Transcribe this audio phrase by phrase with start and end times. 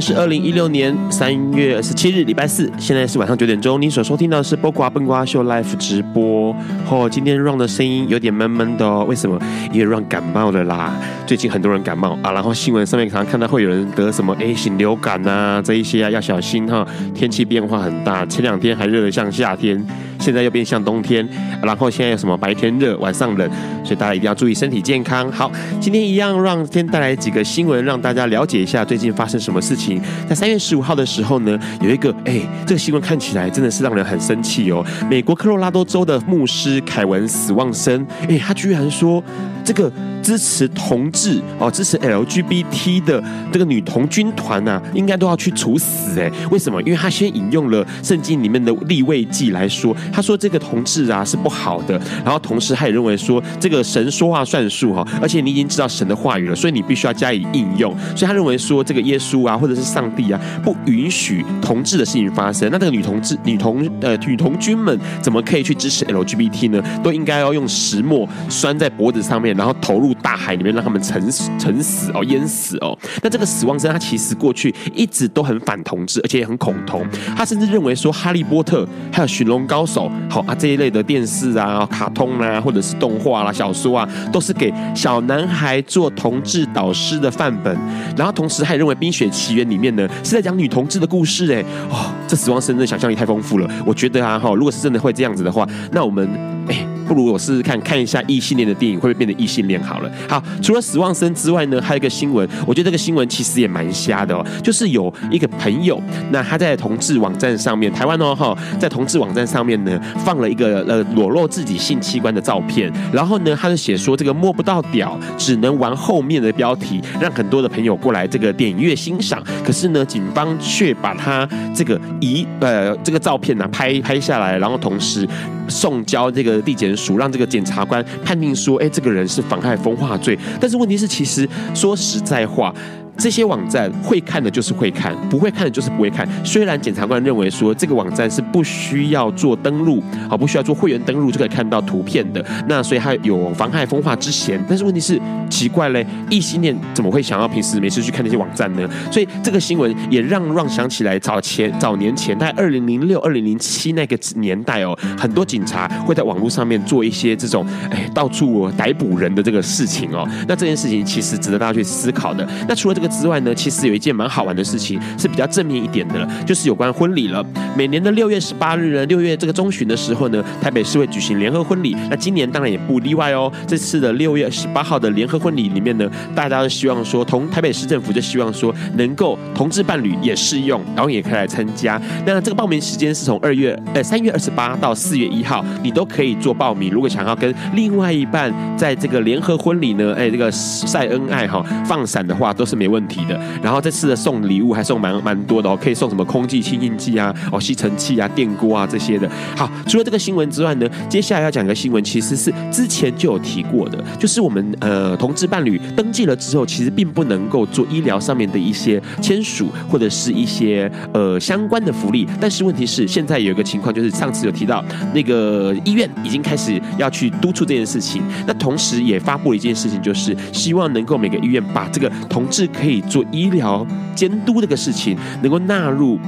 [0.00, 3.80] 是二零一六年三月十七日，礼拜四，现在是晚上九点钟。
[3.80, 6.56] 你所收听到的是播瓜笨瓜秀 Live 直播。
[6.88, 9.38] 哦，今天 Ron 的声音有点闷闷的哦，为什么？
[9.72, 10.96] 因为 Ron 感冒了啦。
[11.26, 16.86] 最近很多人感冒啊，然后新闻上面常常看到会有人得什么 A 型流感啊，这一些啊要小心哈。
[17.14, 19.84] 天气变化很大，前两天还热得像夏天，
[20.20, 21.28] 现在又变像冬天。
[21.62, 23.50] 然后现在有什么白天热，晚上冷，
[23.82, 25.30] 所以大家一定要注意身体健康。
[25.32, 30.00] 好，今天一样让先带来几个新闻，让大家了解一下最近发生什么事情。
[30.28, 34.84] 在三月十五号的时候呢，有一个哎，这个新闻看起来真的是让人很生气哦。
[35.08, 39.22] 美国科罗拉多州的牧师凯文史旺森，哎，他居然说
[39.64, 39.90] 这个。
[40.30, 46.30] 支持同志哦，支持 LGBT 的这个女童军团呐，应该都要去处死哎！
[46.52, 46.80] 为什么？
[46.82, 57.92] 因为他先引用了圣经里面的立位记来说，他说这个同志啊是不好的，然后同时他也认为说这个神说话算数哈，而且你已经知道神的话语了，所以你必须要加以应用。
[58.14, 62.70] 所以他认为说这个耶稣啊，或者是上帝啊，不允许同志的事情发生。
[62.70, 66.80] 那这个女同志、女同呃女童军们怎么可以去支持 LGBT 呢？
[67.02, 70.14] 都应该要用石墨拴在脖子上面，然后投入。
[70.22, 72.96] 大海里面让他们沉死、沉死哦，淹死哦。
[73.22, 77.06] 那这个史旺森他其实过去一直都很反同志，而且也很恐同。
[77.36, 87.76] 他甚至认为说，哈利波特还有驯龙高手，好啊这一类的电视啊、卡通啊，或者是动画啦、小说啊，都是给小男孩做同志导师的范本。
[88.16, 91.52] 然后同时还认为《冰雪奇缘》里面呢是在讲女同志的故事。
[91.52, 93.68] 哎，哦，这史旺森的想象力太丰富了。
[93.86, 96.28] 我觉得啊，哈，如果是真的会这样子的话，那我们
[96.68, 96.86] 哎。
[97.10, 100.08] 不如我试试看看一下异性恋的电影会不会变得异性恋好了。
[100.28, 104.46] 好，除了史旺森之外呢，还有一个新闻，我觉得这个新闻其实也蛮瞎的哦。
[104.62, 106.00] 就是有一个朋友，
[106.30, 119.42] 那他在同志网站上面，台湾哦哈，在同志网站上面呢放了一个呃裸露自己性器官的照片，然后呢他就写说这个摸不到屌，只能玩后面的标题，让很多的朋友过来这个点阅欣赏。
[119.64, 121.44] 可是呢，警方却把他
[121.74, 125.28] 这个遗呃这个照片呢拍拍下来，然后同时
[125.66, 130.38] 送交这个地检让这个检察官判定说，哎，这个人是妨害风化罪。
[130.60, 132.74] 但是问题是，其实说实在话。
[133.16, 136.26] 这些网站会看的就是会看，不会看的就是不会看。
[136.44, 144.58] 虽然检察官认为说这个网站是不需要做登录，好，不需要做会员登录就可以看到图片的，那所以他有妨害风化之嫌。
[144.66, 145.20] 但是问题是
[145.50, 148.88] 奇怪嘞，异性恋怎么会想要平时没事去看那些网站呢？
[149.12, 160.26] 所以这个新闻也让让想起来早前早年前在二零零六、二零零七那个年代哦，很多警察会在网络上面做一些这种哎到处逮捕人的这个事情哦。
[160.48, 162.48] 那这件事情其实值得大家去思考的。
[162.66, 163.09] 那除了这个。
[163.10, 167.44] 之外呢，其实有一件蛮好玩的事情，是比较正面一点的了，就是有关婚礼了。
[167.76, 171.96] 每年的六月十八日呢，六月这个中旬的时候呢，台北市会举行联合婚礼。
[172.08, 173.52] 那今年当然也不例外哦。
[173.66, 182.00] 这次的六月十八号的联合婚礼里面呢，大家都希望说，同台北市政府就希望说，能够同志伴侣也适用，然后也可以来参加。
[182.26, 186.90] 那这个报名时间是从二月呃三月二十八到四月一号，你都可以做报名。
[186.90, 193.20] 如果想要跟另外一半在这个联合婚礼呢，哎，这个晒恩爱哈，放闪的话，都是没问题。
[193.26, 199.30] 的，然后这次的送礼物还送蛮蛮多的哦，可以送什么空气清新剂啊，哦吸尘器啊，电锅啊这些的。
[199.54, 212.26] 好，除了这个新闻之外呢，接下来要讲个新闻，其实是之前就有提过的，就是我们呃同志伴侣登记了之后，其实并不能够做医疗上面的一些签署或者是一些呃相关的福利。
[212.40, 214.82] 但是问题是，现在有一个情况，就是上次有提到
[215.14, 226.18] 那个医院已经开始要去督促这件事情，那同时也发布了一件事情，就是希望能够每个医院把这个同志可以做医疗监督这个事情，能够纳入。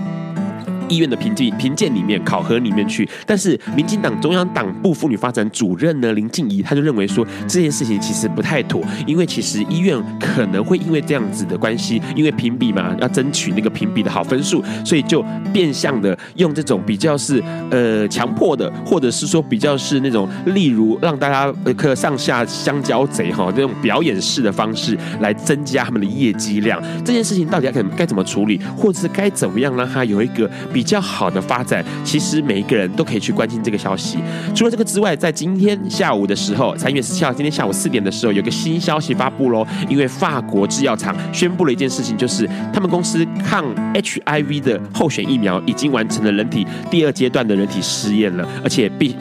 [0.92, 3.08] 医院的评鉴评鉴里面考核里面去。
[3.26, 26.82] 但是民进党中央党部妇女发展主任呢林静怡，他就认为说这件事情其实不太妥，因为其实医院可能会因为这样子的关系，因为评比嘛要争取那个评比的好分数，所以就变相的用这种比较是呃强迫的，或者是说比较是那种例如让大家可上下相交贼哈这种表演式的方式来增加他们的业绩量。
[27.04, 31.84] 这件事情到底要该该怎么处理，或者是该怎么样让它有一个比比较好的发展？
[32.02, 34.18] 其实每一个人都可以去关心这个消息。
[34.52, 39.64] 除了这个之外，在今天下午的时候，三月十七号，今天下午四点的时候，有个新消息发布喽。
[39.88, 43.64] 因为法国制药厂宣布了一件事情，就是他们公司抗
[43.94, 49.14] HIV 的候选疫苗已经完成了人体第二阶段的人体试验了，而且必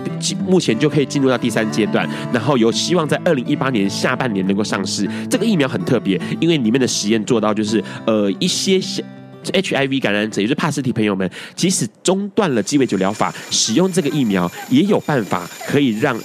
[0.47, 5.07] 目前就可以进入到第三阶段，然后有希望在二零一八年下半年能够上市。
[5.29, 9.03] 这个疫苗很特别，因为里面的实验做到就是呃一些小。
[9.45, 16.19] HIV 感染者，也就是帕斯提朋友们，即使中断了鸡尾酒疗法，使用这个疫苗也有办法可以让。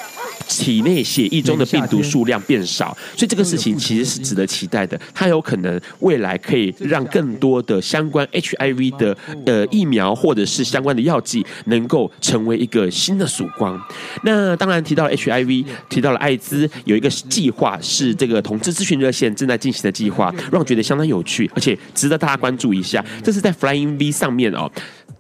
[0.48, 4.98] 体内血液中的病毒数量变少，所以这个事情其实是值得期待的。
[5.14, 13.81] 它有可能未来可以让更多的相关 HIV 的呃疫苗或者是相关的药剂能够成为一个新的曙光。
[14.22, 23.04] 那当然提到了 HIV，提到了艾滋，有一个计划是这个同志咨询热线正在进行的计划，让我觉得相当有趣，而且值得大家关注一下。
[23.22, 24.70] 这是在 Flying V 上面哦。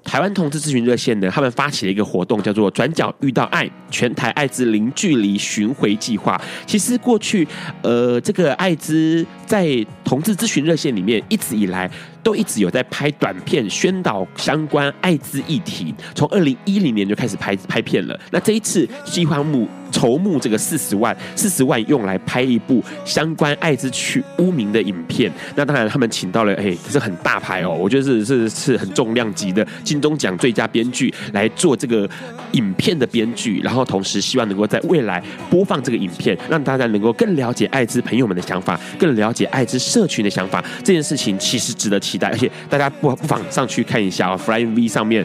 [0.06, 6.40] 台湾同志咨询热线呢，他们发起了一个活动，叫做“转角遇到爱”全台艾滋零距离巡回计划。
[6.64, 7.46] 其实过去，
[7.82, 11.90] 呃，这个艾滋在同志咨询热线里面一直以来
[12.22, 18.18] 都一直有在拍短片宣导相关艾滋议题，从二零一零年就开始拍拍片了。
[18.30, 19.68] 那这一次计划目。
[19.96, 25.32] 筹募这个四十万，四十万用来拍一部相关艾滋去污名的影片。
[25.54, 32.06] 那当然，他们请到了，哎，这是很大牌哦，我觉得是是是很重量级的金钟奖最佳编剧来做这个
[32.52, 40.62] 影片的编剧，然后同时希望能够在未来播放这个影片，让大家能够更了解艾滋朋友们的想法，更了解艾滋社群的想法。
[40.84, 45.24] 这件事情其实值得期待，而且大家不不妨上去看一下哦，Flying V 上面。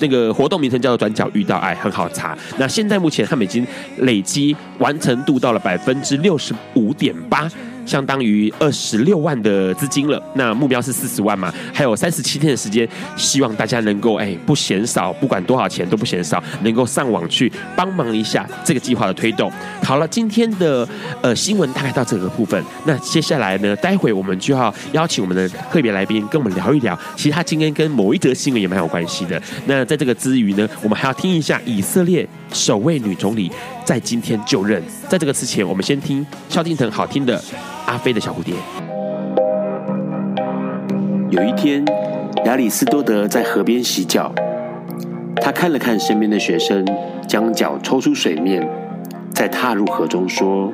[0.00, 2.36] 那个活动名称叫做“转角遇到爱”，很好查。
[2.58, 3.66] 那现在目前他们已经
[3.98, 7.50] 累积完成度到了百分之六十五点八。
[7.90, 19.50] 相当于二十六万的资金了，那目标是四十万嘛，还有三十七天的时间，希望大家能够哎不嫌少，不管多少钱都不嫌少，能够上网去帮忙一下这个计划的推动。
[19.82, 20.88] 好了，今天的
[21.20, 29.42] 呃新闻大概到这个部分，那接下来呢，待会我们就要邀请我们的特别来宾跟我们聊一聊，其实他今天跟某一则新闻也蛮有关系的。
[29.66, 33.50] 那在这个之余呢，我们还要听一下以色列首位女总理
[33.84, 34.82] 在今天就任。
[35.08, 37.40] 在这个之前，我们先听萧敬腾好听的。
[37.86, 38.54] 阿飞的小蝴蝶。
[41.28, 41.84] 有一天，
[42.44, 44.32] 亚里斯多德在河边洗脚，
[45.36, 46.86] 他看了看身边的学生，
[47.26, 48.68] 将脚抽出水面，
[49.32, 50.72] 再踏入河中，说：“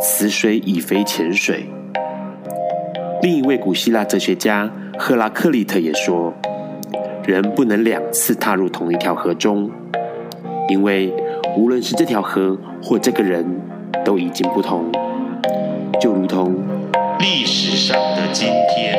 [0.00, 1.68] 此水已非前水。”
[3.20, 6.32] 另一位古希腊哲学家赫拉克利特也说
[7.26, 9.70] ：“人不能两次踏入同一条河中，
[10.68, 11.12] 因为
[11.58, 13.44] 无论是这条河或这个人，
[14.04, 14.84] 都已经不同。”
[16.00, 16.54] 就如同
[17.18, 18.96] 历史上的今天，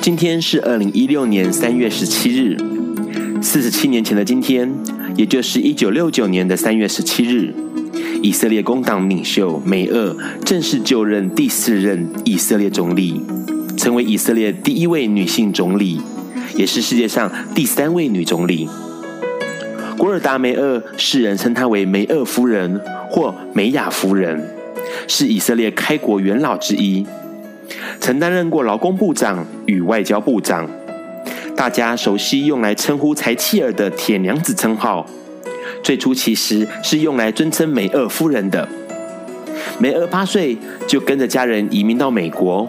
[0.00, 2.56] 今天是二零一六年三月十七日，
[3.42, 4.72] 四十七年前的今天，
[5.16, 7.52] 也就是一九六九年的三月十七日，
[8.22, 13.22] 以色列工党领袖梅厄正式就任第四任以色列总理。
[13.76, 16.02] 成为以色列第一位女性总理，
[16.54, 18.68] 也是世界上第三位女总理。
[19.96, 22.78] 古尔达梅厄，世人称她为梅厄夫人
[23.10, 24.46] 或梅雅夫人，
[25.08, 27.06] 是以色列开国元老之一，
[28.00, 30.68] 曾担任过劳工部长与外交部长。
[31.56, 35.06] 大家熟悉用来称呼柴契尔的“铁娘子”称号，
[35.82, 38.68] 最初其实是用来尊称梅厄夫人的。
[39.78, 40.56] 梅厄八岁
[40.86, 42.68] 就跟着家人移民到美国。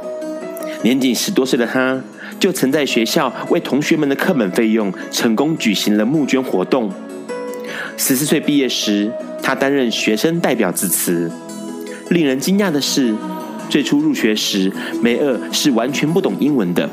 [0.83, 2.01] 年仅十多岁的他，
[2.39, 6.91] 就曾在学校为同学们的课本费用成功举行了募捐活动。
[7.97, 9.11] 十四岁毕业时，
[9.43, 11.29] 他担任学生代表致辞。
[12.09, 13.13] 令人惊讶的是，
[13.69, 16.89] 最初入学时，梅厄是完全不懂英文的。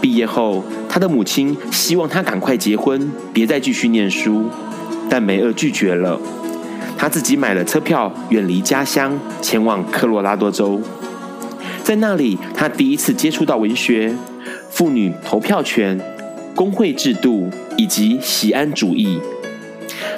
[0.00, 4.50] 毕业后，他的母亲希望他赶快结婚，别再继续念书，
[5.08, 6.20] 但梅厄拒绝了。
[6.98, 10.80] 他自己买了车票，远离家乡，前往科罗拉多州。
[11.84, 14.14] 在那里，他第一次接触到文学、
[14.70, 16.00] 妇女投票权、
[16.54, 19.20] 工会制度以及锡安主义。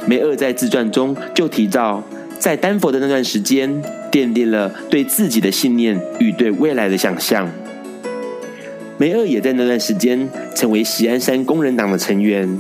[0.07, 2.03] 梅厄在自传中就提到，
[2.39, 7.51] 在丹佛的那段时间，奠定了对自己的信念与对未来的想象。
[8.97, 12.59] 梅厄也在那段时间成为锡安山工人党的成员，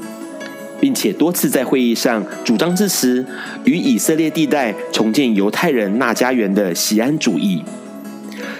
[0.80, 3.24] 并且多次在会议上主张支持
[3.64, 7.62] 与以色列地带重建犹太人纳家园的锡安主义。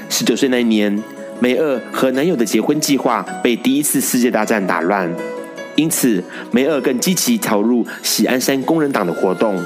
[0.08, 1.02] 十九岁那年，
[1.38, 5.08] 梅厄和男友的结婚计划被第一次世界大战打乱，
[5.76, 9.62] 因此梅厄更积极投入锡安山工人党的活动。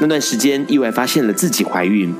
[0.00, 2.12] 那段时间，意外发现了自己怀孕，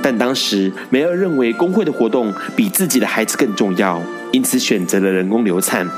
[0.00, 5.88] 但当时梅厄认为工会的活动比自己的孩子更重要，因此选择了人工流产。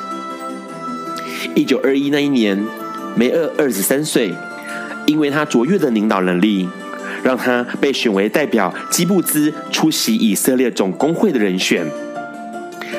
[1.55, 2.59] 一九二一那一年，
[3.17, 4.33] 梅厄二十三岁，
[5.07, 6.69] 因为他卓越的领导能力，
[7.23, 11.87] 让他被选为代表基布兹出席以色列总工会的人选。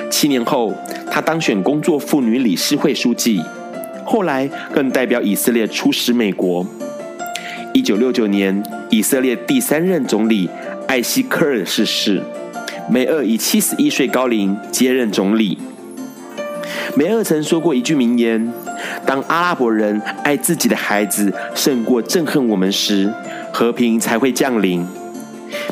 [0.09, 0.75] 七年后，
[1.09, 3.41] 他当选工作妇女理事会书记，
[4.05, 6.65] 后来更代表以色列出使美国。
[7.73, 10.49] 一九六九年，以色列第三任总理
[10.87, 12.21] 艾希科尔逝世，
[12.89, 15.57] 梅厄以七十一岁高龄接任总理。
[16.95, 18.51] 梅厄曾说过一句名言
[19.05, 23.11] ：“当阿拉伯人爱自己的孩子胜过憎恨我们时，
[23.53, 24.85] 和平才会降临。”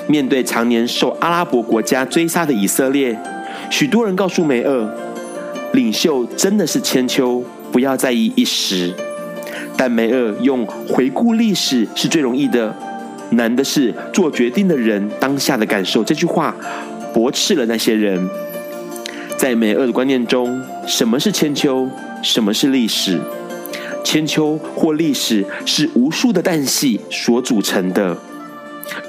[0.07, 3.17] 面对常年受阿拉伯国家追杀的以色列，
[3.69, 4.89] 许多人告诉梅厄
[5.73, 8.93] ：“领袖真的是千秋，不要在意一时。”
[9.77, 12.75] 但梅厄用回顾历史是最容易的，
[13.31, 16.03] 难的是做决定的人当下的感受。
[16.03, 16.53] 这句话
[17.13, 18.29] 驳斥了那些人。
[19.39, 21.89] 在梅厄的观念中，什么是千秋？
[22.21, 23.17] 什么是历史？
[24.03, 28.17] 千秋或历史是无数的旦夕所组成的，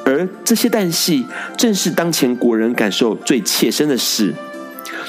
[0.04, 4.32] 而这些旦夕正是当前国人感受最切身的事。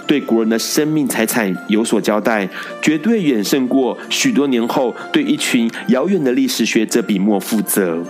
[0.08, 2.50] 对国人的生命财产有所交代，
[2.82, 8.04] 绝对远胜过许多年后对一群遥远的历史学者笔墨负责。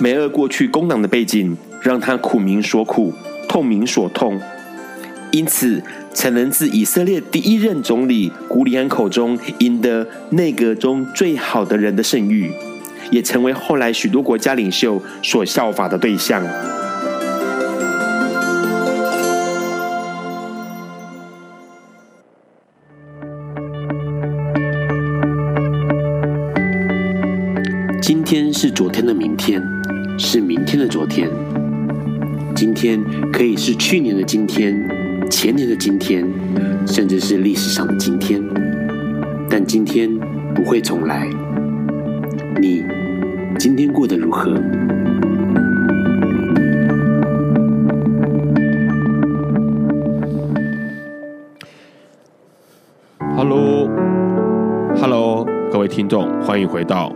[0.00, 3.12] 梅厄过去工党的背景，让他苦民所苦，
[3.46, 4.40] 痛民所痛，
[5.34, 12.52] 因此才能自以色列第一任总理古里安口中赢得内阁中最好的人的盛誉，
[13.10, 16.40] 也成为后来许多国家领袖所效法的对象。
[28.00, 29.60] 今天是昨天的明天，
[30.16, 31.28] 是明天的昨天。
[32.54, 34.72] 今天可以是去年的今天，
[35.30, 36.26] 前年的今天，
[36.86, 38.42] 甚至是历史上的今天。
[39.48, 40.10] 但今天
[40.54, 41.28] 不会重来。
[42.60, 42.84] 你
[43.58, 44.54] 今天过得如何
[53.36, 57.12] ？Hello，Hello，各位听众，欢迎回到。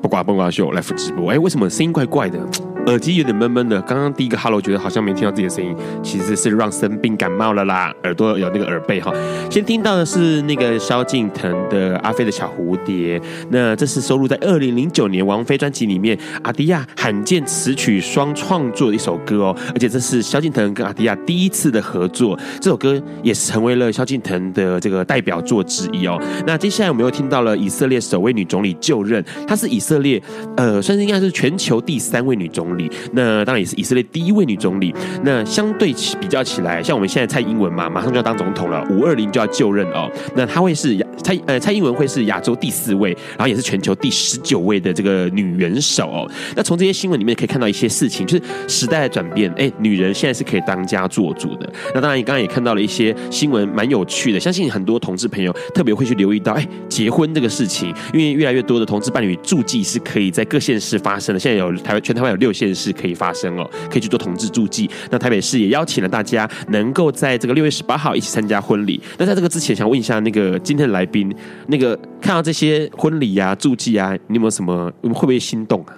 [0.00, 2.38] 不挂不挂秀 Live 直播，哎，为什么声音怪怪的？
[2.86, 3.80] 耳机有点闷闷的。
[3.82, 9.12] 刚刚第一个 Hello，觉得好像没听到自己的声音，其实是让生病感冒了啦，耳朵有那个耳背哈。
[9.50, 13.18] 先听到的是那个萧敬腾的《阿飞的小蝴蝶》，
[13.50, 26.20] 那这是收录在二零零九年王菲专辑里面，阿迪亚罕见词曲双创作的一首歌哦，而且这是萧敬腾跟阿迪亚第一次的合作，这首歌也是成为了萧敬腾的这个代表作之一哦。
[26.46, 30.20] 那接下来我们又听到了以色列首位女总理就任，她是以色列
[30.56, 32.71] 呃，算是应该是全球第三位女总。
[32.76, 34.94] 理那当然也是以色列第一位女总理。
[35.24, 40.10] 那相对起比较起来，像我们现在蔡英文嘛，马上就要当总统了，五二零就要就任哦。
[40.34, 46.30] 那她会是亚蔡呃蔡英文会是亚洲第四位，然后也是全球第十九位的这个女元首哦。
[46.56, 49.52] 那从这些新闻里面可以看到一些事情，就是时代的转变。
[49.56, 51.72] 哎，女人现在是可以当家做主的。
[51.94, 54.40] 那当然，你刚刚也看到了一些新闻，蛮有趣的。
[54.40, 61.38] 相信很多同志朋友特别会去留意到，哎，结婚这个事情，因为越来越多的同志伴侣住记是可以在各县市发生的。
[61.38, 62.72] 现在有台湾全台湾有六县。
[62.82, 64.90] 是可以发生哦，可以去做同志助祭。
[65.10, 69.00] 那台北市也邀请了大家，能够在这个六月十八号一起参加婚礼。
[69.18, 71.32] 那在这个之前，想问一下那个今天的来宾，
[71.68, 74.90] 那个看到这些婚礼呀、啊、注记啊，你有没有什么？
[75.02, 75.94] 你们会不会心动啊？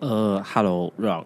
[0.00, 1.24] 呃，Hello，Ron，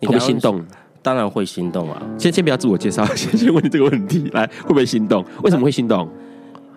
[0.00, 0.64] 你会不会心动？
[1.02, 2.00] 当然会心动啊！
[2.16, 5.22] 先先不要自我介绍， 先先问你这个问题，来，会不会心动？
[5.42, 6.08] 为什么会心动？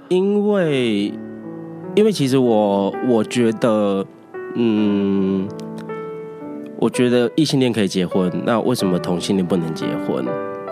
[0.10, 1.14] 因为，
[1.96, 4.06] 因为其实我我觉得，
[4.56, 5.48] 嗯。
[6.80, 10.26] 我觉得异性恋可以结婚，那为什么同性恋不能结婚？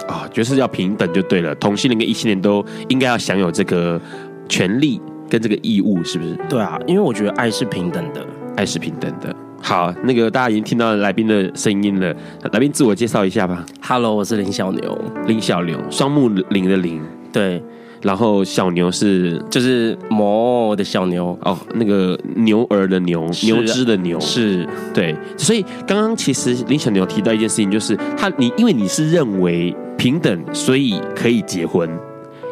[0.07, 3.99] 啊，就是要平等就对了，同性恋跟异性恋都应该要享有这个
[4.47, 6.37] 权利跟这个义务，是不是？
[6.47, 8.23] 对啊，因为我觉得爱是平等的，
[8.55, 9.35] 爱是平等的。
[9.61, 12.15] 好，那个大家已经听到来宾的声音了，
[12.51, 13.65] 来宾自我介绍一下吧。
[13.81, 17.01] Hello，我是林小牛，林小牛，双木林的林。
[17.33, 17.63] 对，
[18.05, 25.15] 然后小牛是就是哞的小牛哦，那个牛儿的牛，牛只的牛，是对。
[25.35, 31.89] 所以刚刚其实林小牛提到一件事情，就是他你因为你是认为平等，所以可以结婚，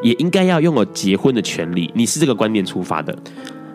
[0.02, 3.16] 也应该要拥有结婚的权利，你是这个观念出发的。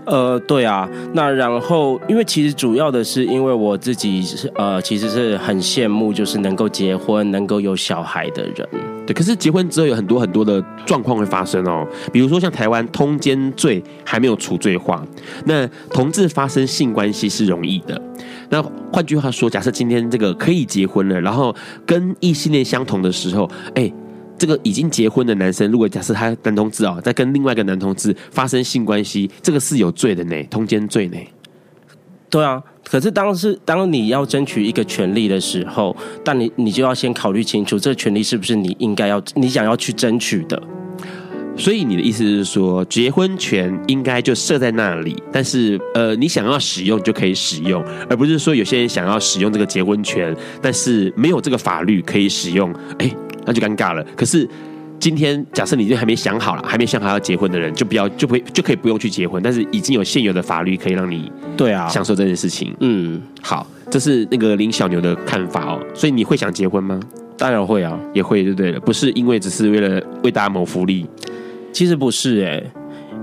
[0.09, 8.67] 呃，对啊，那然后，因为其实主要的是，因为我自己是呃，其实是很羡慕，就是能够结婚、能够有小孩的人。
[9.07, 15.05] 对，可是结婚之后有很多很多的状况会发生哦，比如说像台湾通奸罪还没有除罪化，
[15.45, 18.00] 那同志发生性关系是容易的。
[18.49, 23.93] 那换句话说，假设今天这个可以结婚了，然后跟异性恋相同的时候，哎。
[24.38, 31.18] 这个已经结婚的男生，如果假设他男同志啊，在跟另外一个男同志发生性关系，这个是有罪的呢，通奸罪呢。
[32.30, 40.62] 对啊，可是当是当你要争取一个权利的时候，但你你就要先考虑清楚，这个权利是不是你应该要你想要去争取的。
[41.59, 53.11] 所以你的意思是说，结婚权应该就设在那里，但是呃，你想要使用就可以使用，而不是说有些人想要使用这个结婚权，但是没有这个法律可以使用，哎。
[53.47, 54.05] 那就尴尬了。
[54.15, 54.47] 可是
[55.00, 59.43] 今天假设你就还没想好了，还没想好要结婚的人，就不要就不就可以不用去结婚。
[59.43, 62.77] 但是已经有现有的法律可以让你对啊享受这件事情。
[62.81, 65.81] 嗯，好，这是那个林小牛的看法哦。
[65.95, 67.00] 所以你会想结婚吗？
[67.38, 68.73] 当然会啊，也会，对不对？
[68.81, 71.07] 不是因为只是为了为大家谋福利，
[71.73, 72.73] 其实不是哎、欸，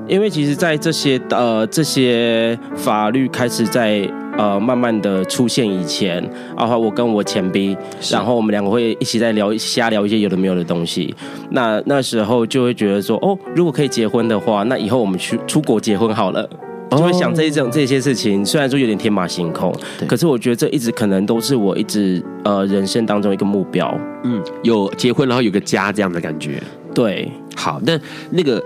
[0.08, 4.10] 因为其实，在这些呃这些法律开始在。
[4.38, 6.22] 呃，慢慢的出现以前，
[6.58, 7.74] 然后我跟我前辈，
[8.12, 11.16] 然后我们两个会一起在聊，瞎聊一些有的没有的东西。
[11.52, 16.50] 那那时候就会觉得说，哦，如果可以结婚的话，那以后我们去出国结婚好了。
[16.92, 19.74] 就会想这一种这些事情，虽然说有点天马行空，
[20.06, 23.98] 可是我觉得这一直可能都是我一直呃人生当中一个目标。
[24.25, 26.62] 嗯，有结婚然后有个家这样的感觉。
[26.94, 28.00] 对，好，那
[28.32, 28.62] 那个。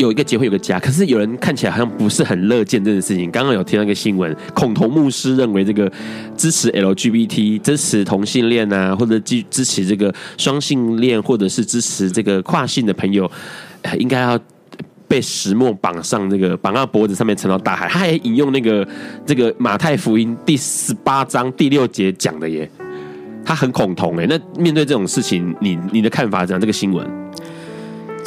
[0.00, 3.30] 有一个结婚有个家，可是有人看起来好像不是很乐见这件事情。
[3.30, 5.88] 刚刚有听到一个新闻，恐同牧师认为这个
[6.36, 13.30] 支持 LGBT、支持同性恋啊，或者支支持这个双性恋，或者是支持这个跨性的朋友，
[14.00, 14.36] 应该要
[15.06, 17.86] 被石磨绑上这个绑到脖子上面沉到大海。
[17.86, 18.86] 他还引用那个
[19.24, 22.68] 这个马太福音第十八章第六节讲的耶，
[23.44, 24.26] 他很恐同哎。
[24.28, 26.60] 那面对这种事情，你你的看法怎样？
[26.60, 27.06] 这个新闻？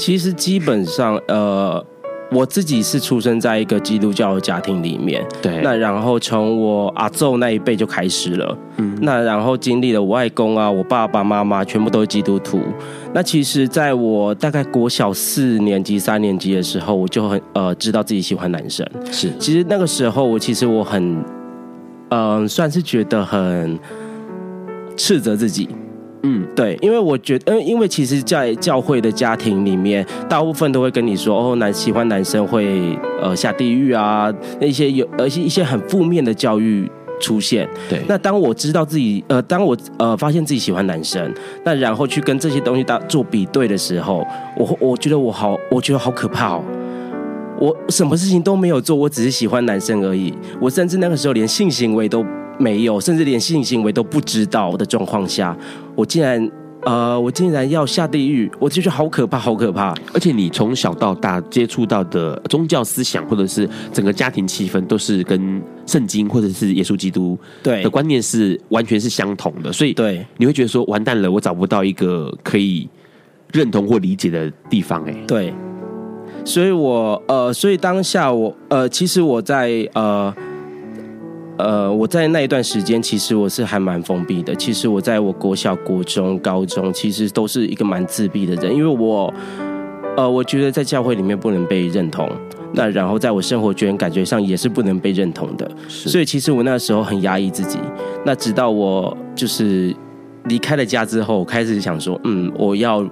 [0.02, 1.86] 其实基本上，呃，
[2.32, 5.62] 我自己是出生在一个基督教的家庭里面，对。
[5.62, 8.98] 那然后从我阿昼那一辈就开始了，嗯。
[9.04, 12.60] 那然后经历了我外公啊，我爸爸妈妈全部都是基督徒。
[13.14, 18.84] 那其实，在我大概国小四年级、三年级的时候，我就很呃知道自己喜欢男生。
[19.12, 19.32] 是。
[19.38, 21.14] 其实那个时候，我其实我很，
[22.10, 23.78] 嗯、呃，算是觉得很
[24.98, 25.70] 斥责自己。
[26.24, 36.88] 嗯，对，因为我觉得，因因为其实，在教会的家庭里面，大部分都会跟你说，哦，男喜欢男生会呃下地狱啊，那些有而且一些很负面的教育
[37.20, 37.68] 出现。
[37.90, 41.34] 对，那当我知道自己呃，当我呃发现自己喜欢男生，
[41.66, 44.24] 那然后去跟这些东西当做比对的时候，
[44.56, 46.64] 我我觉得我好，我觉得好可怕哦。
[47.60, 50.32] 我什么事情都没有做，我只是喜欢男生而已。
[50.60, 52.24] 我甚至那个时候连性行为都。
[52.60, 55.58] 没有，甚至连性行为都不知道的状况下，
[56.02, 56.52] 我竟然
[56.84, 59.94] 呃，我竟然要下地狱，我就觉得好可怕，好可怕。
[60.16, 72.90] 而且你从小到大接触到的宗教思想，或者是整个家庭气氛，都是跟圣经或者是耶稣基督对的观念是完全是相同的，所以对你会觉得说完蛋了，我找不到一个可以
[73.54, 75.54] 认同或理解的地方，哎，对，
[76.44, 80.34] 所以我呃，所以当下我呃，其实我在呃。
[81.58, 84.56] 呃，我在那一段时间，其实我是还蛮封闭的。
[84.56, 89.32] 其实我在我国小、国中、高中，其实都是一个蛮自闭的人，因为我，
[90.18, 92.28] 呃，我觉得在教会里面不能被认同，
[92.74, 97.78] 那然后在我生活圈感觉上也是不能被认同的，所以其实我那时候很压抑自己。
[98.26, 99.96] 那直到我就是
[100.46, 103.06] 离开了家之后，我开始想说，嗯，我要。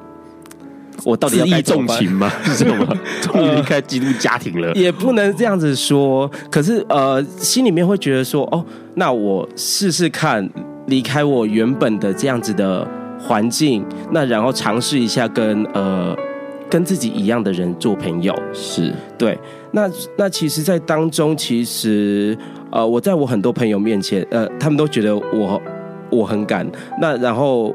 [1.03, 2.31] 我到底要一重情吗？
[2.43, 2.88] 是吗？
[3.21, 6.29] 终于离开基督家庭了，呃，也不能这样子说。
[6.51, 8.63] 可是呃，心里面会觉得说，哦，
[8.95, 10.47] 那我试试看
[10.88, 12.88] 离开我原本的这样子的
[13.19, 16.15] 环境，那然后尝试一下跟呃
[16.69, 18.33] 跟自己一样的人做朋友。
[18.53, 19.38] 是对。
[19.71, 22.38] 那那其实，在当中，其实
[22.71, 25.62] 呃，我在我很多朋友面前，呃，他们都觉得我
[26.09, 26.67] 我很敢。
[26.99, 27.73] 那然后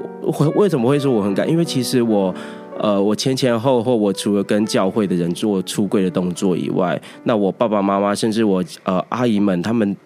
[0.56, 1.48] 为什么会说我很敢？
[1.48, 2.34] 因为其实我。
[2.78, 9.96] 呃，我前前后后，我除了跟教会的人做出柜的动作以外，那我爸爸妈妈，甚至我呃阿姨们，他们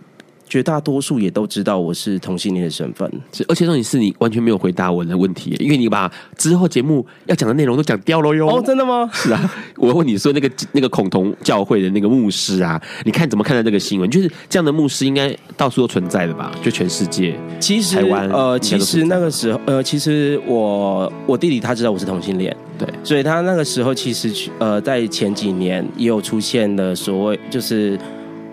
[0.49, 3.11] 绝大多数也都知道我是同性恋的身份。
[3.49, 8.49] 而且重点是你完全没有回答我的问题，因为你把之后节目要讲的内容都讲掉了哟。
[8.49, 9.09] 哦，真的吗？
[9.13, 14.11] 是啊，我问你说那个 那个恐同教会的那个牧师啊，你看怎么看待这个新闻？
[14.11, 16.51] 就是这样的牧师应该到处都存在的吧？
[16.63, 22.57] 就全世界，其实台湾呃，其实那个时候呃，其实我我弟弟他知道我是同性恋。
[22.79, 27.99] 对，所以他那个时候其实呃，在前几年也有出现了所谓就是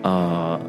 [0.02, 0.60] 呃，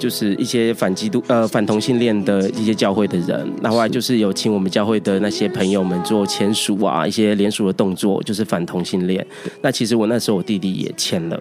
[0.00, 9.24] 就是一些反基督呃反同性恋的一些教会的人，那后来就是有请我们教会的那些朋友们做签署啊，一些联署的动作，就是反同性恋。
[9.60, 11.38] 那其实我那时候我弟弟也签了，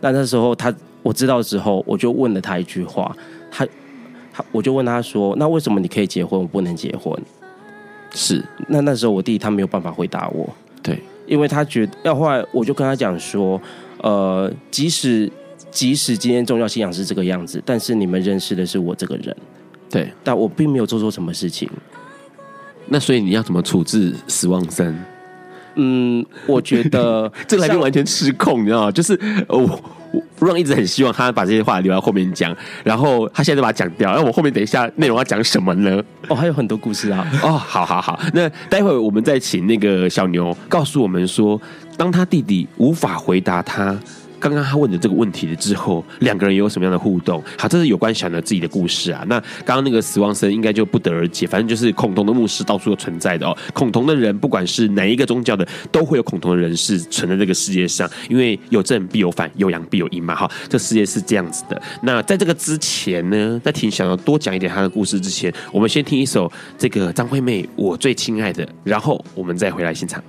[0.00, 0.72] 那那时候他
[1.02, 3.16] 我知道之后，我就问了他一句话，
[3.50, 3.66] 他
[4.30, 7.18] 他我就问他说，那为什么你可以结婚，我不能结婚？
[8.14, 10.46] 是，那那时候我弟他没有办法回答我，
[10.82, 13.58] 对，因为他觉得，要后来我就跟他讲说，
[14.02, 15.32] 呃，即使
[15.72, 19.36] 即使今天宗教信仰是这个样子，但是你们认识的是我这个人，
[19.90, 21.68] 对，但我并没有做错什么事情，
[22.86, 24.96] 那所以你要怎么处置死亡生？
[25.74, 28.92] 嗯，我觉得 这个来宾完全失控，你知道吗？
[28.92, 29.80] 就是哦。
[30.40, 32.54] Ron 一直很希望他把这些话留在后面讲，
[32.84, 34.14] 然后他现在就把它讲掉。
[34.14, 36.02] 那我后面等一下内容要讲什么呢？
[36.28, 37.26] 哦，还有很多故事啊。
[37.42, 41.58] 哦，好好好，那待会我们再请那个小牛告诉我们说，
[41.96, 43.98] 当他弟弟无法回答他。
[44.42, 47.40] 刚刚他问的这个问题了之后，两个人有什么样的互动？
[47.56, 49.24] 好，这是有关小牛自己的故事啊。
[49.28, 53.56] 那刚刚那个死亡生应该就不得而解，反正就是恐同的牧师到处都存在的哦。
[53.72, 60.34] 恐同的人，不管是哪一个宗教的，都会有恐同的人士存在这个世界上，因为有正必有反，有阳必有阴嘛。
[60.34, 61.80] 哈，这世界是这样子的。
[62.02, 70.22] 那在这个之前呢，在听想要多讲一点他的故事之前，我们先听一首这个张惠妹《我最亲爱的》，然后我们再回来现场。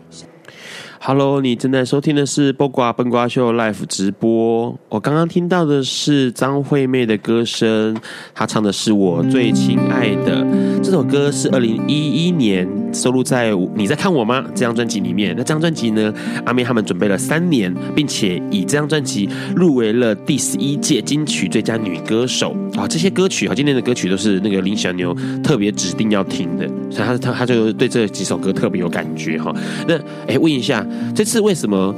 [1.05, 4.73] Hello，你正在收听的是《播瓜笨瓜秀》Live 直播。
[4.87, 7.93] 我刚刚听到的是张惠妹的歌声，
[8.33, 10.47] 她唱的是我最亲爱的。
[10.83, 15.33] 这首歌是二零一一年收录在《你在看我吗》这张专辑里面。
[15.35, 16.13] 那这张专辑呢，
[16.45, 22.85] 阿妹他们准备了三年，并且以这张专辑入围了第十一届金曲最佳女歌手啊。
[22.85, 29.55] 这些歌曲啊，今天的歌曲都是那个林小牛特别指定要听的，所以他他他就对这几首歌特别有感觉哈。
[29.87, 30.85] 那哎，问一下。
[31.15, 31.95] 这次为什么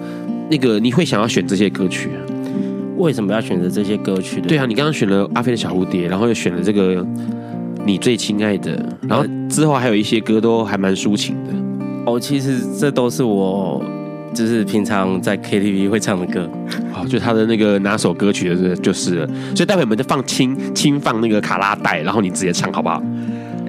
[0.49, 2.19] 那个你会想要选这些歌曲啊？
[2.97, 4.39] 为什么要选择这些歌曲？
[4.41, 7.05] 对啊，你刚刚选了阿飞的小蝴蝶，然后又选了这个
[7.85, 11.51] 你最亲爱的，然后之后还有一些歌都还蛮抒情的。
[12.05, 13.83] 哦，其实这都是我
[14.33, 16.49] 就是平常在 KTV 会唱的歌。
[16.95, 19.27] 哦，就他的那个拿手歌曲的，就是了。
[19.55, 23.01] 所以待会我们就放轻轻放那个卡拉带，然后你直接唱好不好？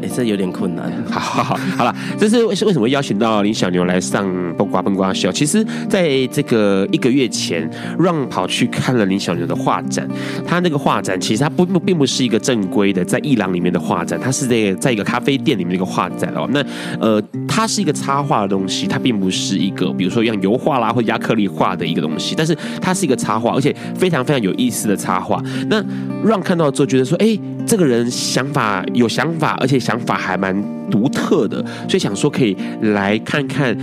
[0.02, 0.92] 哎，这有点困难。
[1.10, 5.28] 好 好好，好了，这是为为什么邀请到林小牛来上《蹦瓜蹦瓜秀》？
[5.32, 10.08] 其实，在这个一个月前让跑去看了林小牛的画展。
[10.46, 16.48] 他那个画展其实他不并不是一个正规的在艺廊里面的画展，他是这个在一个咖啡店里面的一个画展哦。
[16.50, 16.64] 那
[17.00, 17.22] 呃，
[17.56, 25.42] 它是一个插画的东西，它并不是一个比如说像油画啦或者亚克力画的一个东西，但是它是一个插画，而且非常非常有意思的插画。
[25.70, 25.82] 那
[26.22, 27.38] 让看到之后觉得说，哎。
[27.66, 30.54] 这个人想法有想法，而且想法还蛮
[30.88, 33.76] 独特的，所以想说可以来看看，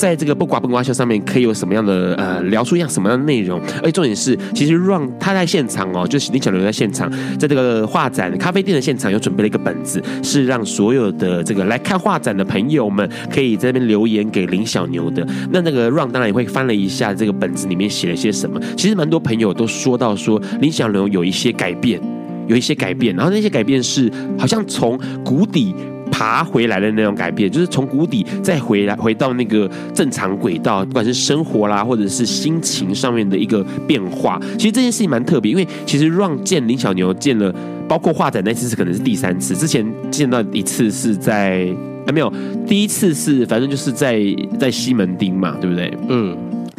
[0.00, 3.60] 在这个不瓜不瓜秀上面可以有什么样的呃聊出一样什么样的内容。
[3.82, 15.26] 而且重点是，其实 Ron 他在现场哦，就是林小牛在现场，在这个画展咖啡店的现场，有准备了一个本子，是让所有的这个来看画展的朋友们可以在那边留言给林小牛的。
[15.52, 18.58] 那那个 Ron 当然也会翻了一下这个本子里面写了些什么。
[18.78, 22.00] 其实蛮多朋友都说到说林小牛有一些改变。
[22.46, 25.72] 有一些改变，然后那些改变是好像从谷底
[26.10, 34.40] 爬回来的那种改变，就是从谷底再回来，回到那个正常轨道，不管是生活啦，或者是心情上面的一个变化。
[34.58, 37.54] 其实这件事情蛮特别，因为其实 Ron 见林小牛见了，
[37.88, 41.68] 包括画展那次是可能是第三次，之前见到一次是在
[42.06, 42.32] 还没有，
[42.66, 44.20] 第一次是反正就是在
[44.58, 45.92] 在西门町嘛，对不对？
[46.08, 46.36] 嗯，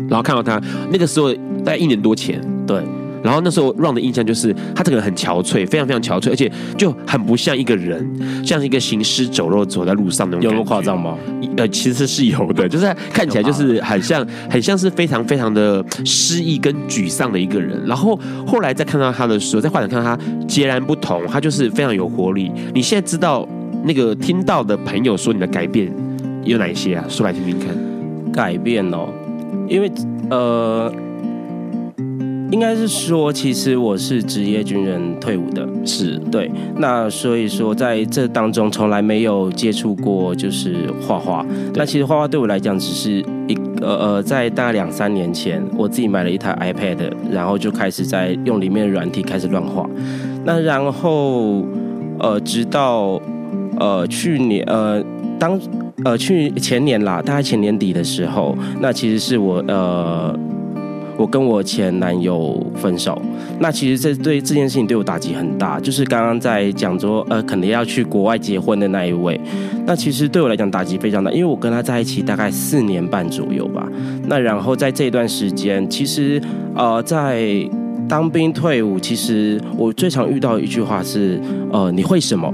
[0.09, 2.81] 然后看到他那个时候大概一年多前，对。
[3.23, 8.03] 然后那时候 Ron 的印象就是他这个人很憔悴，非常非常憔悴，而且就很不像一个人，
[8.45, 10.41] 像是一个行尸走肉走在路上那种。
[10.41, 11.17] 有那么夸张吗？
[11.57, 17.79] 呃，其实是有的，就是看起来就是很像，很像是非常非常的失意跟沮丧的一个人。
[17.85, 22.51] 然后后来再看到他的时候，在画展看到他截然不同，他就是非常有活力。
[22.73, 23.47] 你现在知道
[23.83, 25.91] 那个听到的朋友说你的改变
[26.43, 27.05] 有哪些啊？
[27.07, 27.69] 说来听听看。
[28.33, 29.09] 改变哦，
[29.67, 29.91] 因为
[30.29, 30.91] 呃。
[32.51, 36.51] 应该是说，其实我是职业军人退伍的，是对。
[36.75, 41.45] 那所以说，在这当中从来没有接触过就是画画。
[41.75, 46.97] 那其实画画对我来讲，只是一呃呃，在大概两三年前，我自己买了一台 iPad，
[47.31, 49.89] 然后就开始在用里面的软体开始乱画。
[50.43, 51.65] 那然后
[52.19, 53.21] 呃，直到
[53.79, 55.01] 呃去年呃
[55.39, 55.57] 当
[56.03, 60.37] 呃去前年啦，大概前年底的时候，那其实是我呃。
[61.21, 63.21] 我跟我前男友分手，
[63.59, 65.79] 那其实这对这件事情对我打击很大。
[65.79, 69.39] 就是刚刚在讲说，呃，可能要去国外结婚的那一位，
[69.85, 73.87] 那其实对我来讲打击非常大，因为我跟他在一起大概四年半左右吧。
[74.25, 76.41] 那然后在这段时间，其实
[76.75, 77.45] 呃，在
[78.09, 81.39] 当兵退伍，其实我最常遇到一句话是，
[81.71, 82.51] 呃，你会什么？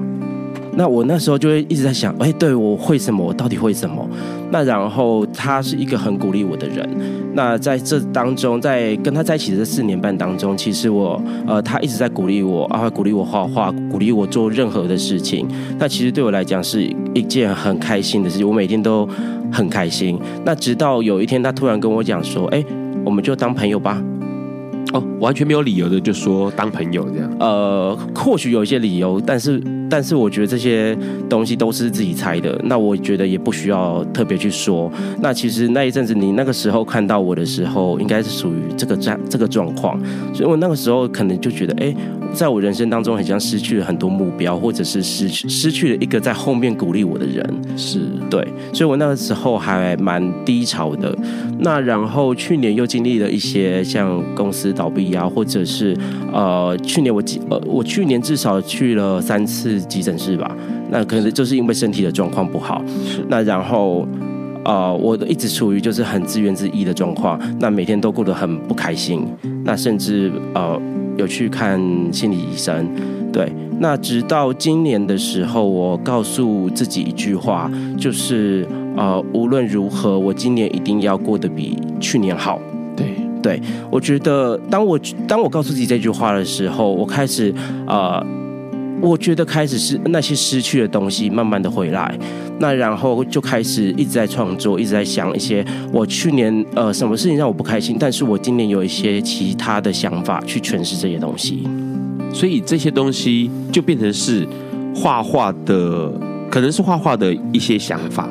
[0.78, 3.26] 那我那时候就会一直在想，哎，对，我会什么？
[3.26, 4.08] 我到底会什么？
[4.52, 6.88] 那然后他是一个很鼓励我的人。
[7.34, 15.48] 那在这当中，在跟他在一起的这四年半当中，其实我呃，他一直在鼓励我，啊，鼓励我画画，鼓励我做任何的事情。
[15.80, 16.84] 那其实对我来讲是
[17.16, 19.08] 一件很开心的事情，我每天都
[19.52, 20.20] 很开心。
[20.46, 22.64] 那直到有一天，他突然跟我讲说，哎，
[23.04, 24.00] 我们就当朋友吧。
[24.94, 27.32] 哦，完全没有理由的就说当朋友这样。
[27.40, 29.60] 呃，或许有一些理由，但是。
[29.90, 30.98] 但是我觉得这些
[31.30, 34.92] 东西都是自己猜的，那我觉得也不需要特别去说。
[35.22, 40.00] 那其实那一阵子你那个时候看到我的时候，应该是属于这个状这个状况，
[40.34, 41.96] 所以我那个时候可能就觉得，哎，
[42.34, 47.46] 在我人生当中很像失去了很多目标，或者是失去失去了一个在后面鼓励我的人，
[47.78, 51.16] 是对，所以我那个时候还蛮低潮的。
[51.60, 55.98] 那然后去年又经历了一些像公司倒闭啊，或者是
[56.32, 59.77] 呃，去年我呃我去年至少去了三次。
[59.82, 60.56] 急诊室吧，
[60.90, 62.84] 那可能就是因为身体的状况不好。
[63.06, 64.08] 是，那然后，
[64.66, 69.26] 呃，我一直处于就是很自怨自艾的状况，那每天都过得很不开心，
[69.64, 70.80] 那甚至呃
[71.18, 71.80] 有去看
[72.12, 72.88] 心理医生。
[73.32, 82.60] 对，那直到今年的时候，我告诉自己一句话，就是呃无论如何，我今年一定要过得比去年好。
[82.96, 83.14] 对，
[83.44, 83.62] 对
[83.92, 87.54] 我觉得当我当我告诉自己这句话的时候，我开始
[87.86, 88.26] 呃。
[89.02, 92.18] 我觉得开始是那些失去的东西慢慢的回来，
[92.60, 101.68] 那然后就开始一直在创作，一直在想一些我去年呃什么事情让我不开心，但是我今年有一些其他的想法去诠释这些东西，
[102.34, 104.48] 所以这些东西就变成是
[104.96, 106.12] 画画的，
[106.50, 108.28] 可能是画画的一些想法，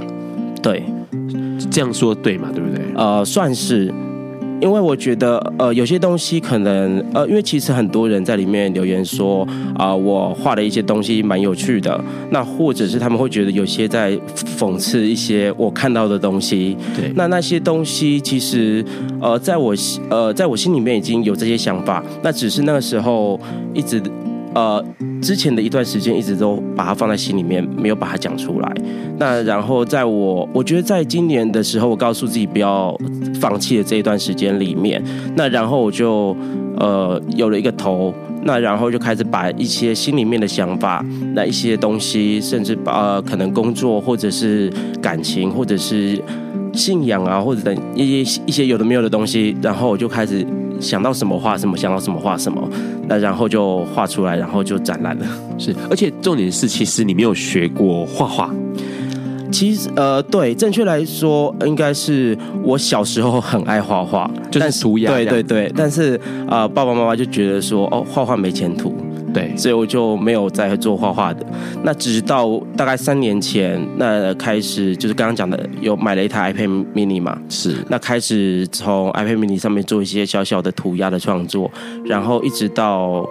[0.61, 0.83] 对，
[1.70, 2.50] 这样说对吗？
[2.52, 2.85] 对不对？
[2.96, 3.92] 呃，算是。
[4.60, 14.18] 因为我觉得，呃，有些东西可能，呃，因为其实很多人在里面留言说，啊、呃，我画的一些东西蛮有趣的，那或者是他们会觉得有些在
[14.58, 16.76] 讽刺一些我看到的东西。
[16.96, 18.84] 对，那那些东西其实，
[19.20, 19.74] 呃，在我，
[20.08, 23.38] 呃，在我心里面已经有这些想法，那只是那个时候
[23.74, 24.02] 一直。
[24.56, 24.82] 呃，
[25.20, 28.72] 之前的一段时间一直都把它放在心里面，没有把它讲出来。
[29.18, 32.98] 那然后在我，我觉得在今年的时候，我告诉自己不要
[33.38, 35.02] 放弃的这一段时间里面，
[35.36, 36.34] 那然后我就
[36.78, 38.14] 呃有了一个头，
[38.44, 46.18] 那然后就开始把一些心里面的想法，那一些东西，甚至把、呃、可能工作或者是感情或者是
[46.72, 50.46] 信仰啊，或者等一些一些有的没有的东西，然后我就开始。
[50.80, 52.68] 想到什么画什么，想到什么画什么，
[53.08, 55.26] 那然后就画出来，然后就展览了。
[55.58, 58.54] 是，而且重点是，其实你没有学过画画。
[59.52, 65.10] 其实，呃，对，正确来说，应该是我小时候很爱画画，就是涂鸦。
[65.10, 66.16] 对对对，但是
[66.48, 68.94] 啊、呃，爸爸妈妈就觉得说，哦，画画没前途。
[69.37, 71.44] 对，所以我就没有再做画画的。
[71.83, 77.77] 那直到大概三年前，那开始就是刚刚讲的，有买了一台 iPad Mini 嘛，是。
[77.90, 81.70] 那开始从 iPad Mini 上面做一些小小的涂鸦的创作，
[82.03, 83.29] 然后一直到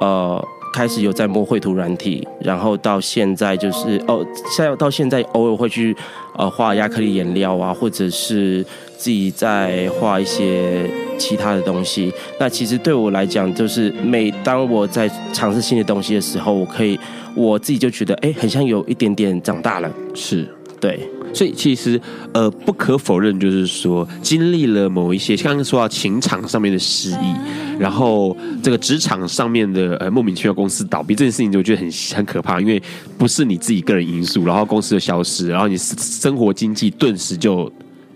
[0.00, 5.96] 呃开始有在摸绘图软体，然后到现在就是哦，现在到现在偶尔会去
[6.36, 8.66] 呃画亚克力颜料啊，或者是。
[9.04, 16.98] 自己在画一些其他的东西，那其实对我来讲，就是每当我在尝试新的东西的时候，我可以
[17.34, 19.92] 我自己就觉得，哎，很像有一点点长大了。
[20.14, 20.48] 是，
[20.80, 22.00] 对，所以其实
[22.32, 27.34] 呃，不可否认，就是说经历了某一些，刚刚说到情场上面的失意，
[27.78, 32.82] 然后这个职场上面的呃莫名其妙公司倒闭这件事情，我觉得很很可怕，因为
[33.18, 37.70] 不是你自己个人因素，然后公司就消失，然后你生活经济顿时就。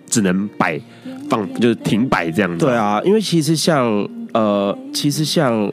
[0.08, 0.80] 只能摆
[1.28, 2.64] 放，就是停摆这样子。
[2.64, 3.86] 对啊，因为其实像
[4.32, 5.70] 呃，其实像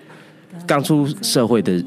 [0.68, 1.84] 刚出社会的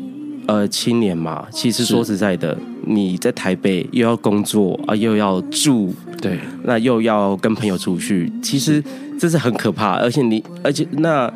[0.47, 8.83] 呃青年嘛，其实说实在的，你在台北又要工作啊，又要住，对，那又要跟朋友出去，其实
[9.19, 9.97] 这是很可怕。
[9.99, 11.33] 而且你，而且那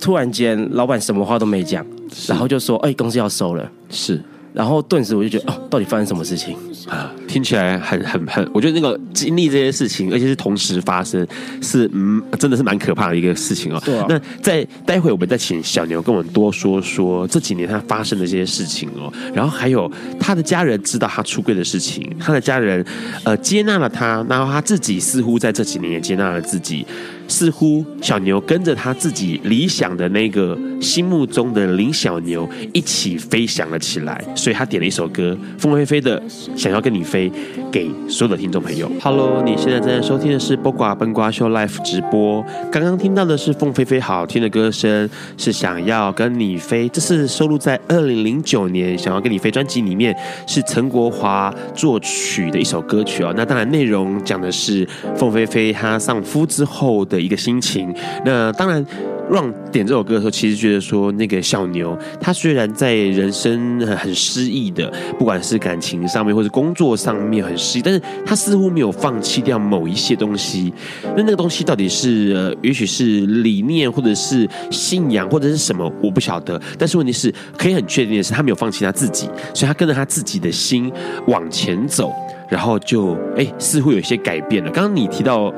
[0.00, 1.84] 突然间老板什么话都没讲，
[2.28, 4.22] 然后就说：“哎，公司要收了。”是。
[4.52, 6.54] 然后顿时我就觉得，哦，到底发生什么事情
[6.88, 7.10] 啊？
[7.26, 11.26] 听起来很很很，我觉得那个经历这些事情，而且是同时发生，
[11.62, 13.80] 是嗯，真的是蛮可怕的一个事情哦。
[13.84, 14.04] 对啊。
[14.08, 22.84] 那在待会我们再请小牛跟我们多说说这几年他发生的这些事情哦，然后还有他的家人知道他出柜的事情，他的家人
[23.24, 26.86] 呃接纳了他，然后他自己似乎在这几年也接纳了自己。
[27.32, 36.22] 似乎小牛跟着他自己理想的那个心目中的林小牛一起飞翔了起来，所以他点了一首歌《凤飞飞的
[36.54, 37.30] 想要跟你飞》
[37.70, 38.90] 给所有的听众朋友。
[39.00, 42.44] Hello，你现在正在收听的是《播瓜笨瓜秀》Live 直播。
[42.70, 46.86] 刚刚听到的是凤飞飞好听的歌声，是想要跟你飞。
[46.90, 50.14] 这是收录在二零零九年《想要跟你飞》专辑里面，
[50.46, 53.32] 是陈国华作曲的一首歌曲哦。
[53.34, 57.21] 那当然，内容讲的是凤飞飞她丧夫之后的。
[57.22, 58.84] 一个心情，那当然
[59.30, 70.72] ，Ron 点这首歌的时候，其实觉得说，那个小牛，他虽然在人生很失意的，不管是感情上面或者工作上面很失意，但是他似乎没有放弃掉某一些东西。
[71.16, 76.60] 那那个东西到底是，呃，也许是理念，或者是信仰，或者是什么，我不晓得。
[76.78, 80.92] 但是问题是，可以很确定的是，他没有放弃他自己，所以他跟着他自己的心
[81.26, 82.12] 往前走，
[82.48, 84.70] 然后就哎，似乎有一些改变了。
[84.70, 85.52] 刚刚你提到。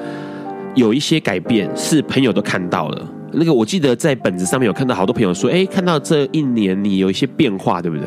[0.74, 8.06] 有一些改变是朋友都看到了，那个我记得在本子上面有看到好多朋友说，哎，看到这一年你有一些变化，对不对？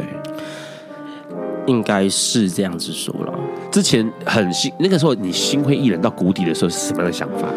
[1.66, 3.34] 应该是这样子说了。
[3.72, 7.48] 之前很心，那个时候你心灰意冷到谷底的时候是什么样的想法？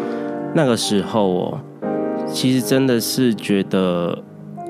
[0.53, 1.59] 那个时候哦，
[2.31, 4.17] 其实真的是觉得，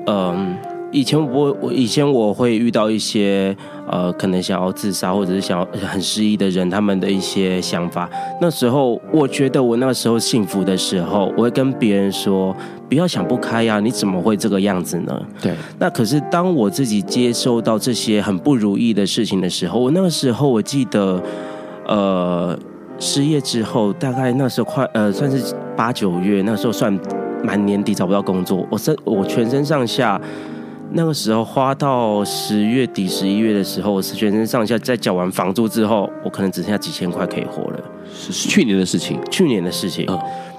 [0.06, 0.56] 嗯。
[0.92, 3.56] 以前我我以前我会遇到一些
[3.88, 8.08] 呃，可能想要自杀或者是想要很失意的人，他们的一些想法。
[8.40, 12.54] 那时候我觉得我那个时候幸福的时候，我会跟别人说：
[12.88, 15.22] 不要想不开呀，你怎么会这个样子呢？
[15.40, 15.54] 对。
[15.78, 21.22] 那可是当我自己接受到这些很不如意的事情的时候，我那个时候我记得，
[21.86, 22.58] 呃，
[22.98, 26.96] 失业之后大概那时候快呃算是八九月，那时候算
[27.42, 30.20] 满年底找不到工作，我身我全身上下。
[30.94, 37.80] 那个时候花到十月底、十一月的时候，我是全身上下在缴完房租之后，我可能只剩下几千块可以活了。
[38.12, 40.04] 是去年的事情，去年的事情。
[40.08, 40.18] 嗯。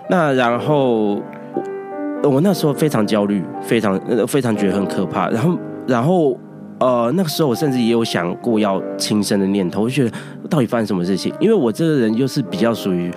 [0.10, 1.22] 那然后
[2.24, 5.30] 我，我那时候非常焦虑，非常非常觉得很可怕。
[5.30, 6.38] 然后，然后
[6.80, 9.84] 呃，那个时候我甚至也有想过要轻生的念头。
[9.84, 10.18] 我就觉得
[10.50, 11.32] 到底发生什么事情？
[11.40, 13.12] 因为我这个人又是比较属于。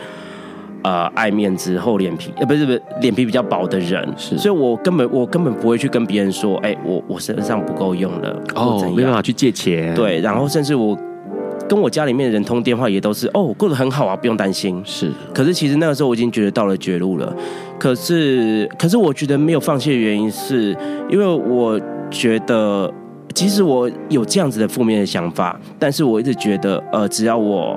[0.82, 10.96] 呃，爱面子、厚脸皮，呃，不是不是，脸皮比较薄的人，是，所以我根本我根本不会去跟别人说，哎，我我身上不够用了，哦，没办法去借钱，对，然后甚至我
[11.68, 17.34] 跟我家里面的人通电话也都是，哦，过得很好啊，不用担心，是，可是其实那个时候我已经觉得到了绝路了，
[17.78, 20.76] 可是可是我觉得没有放弃的原因是
[21.10, 22.92] 因为我觉得，
[23.34, 27.76] 即使我有这样子的负面的想法，但是我一直觉得，呃，只要我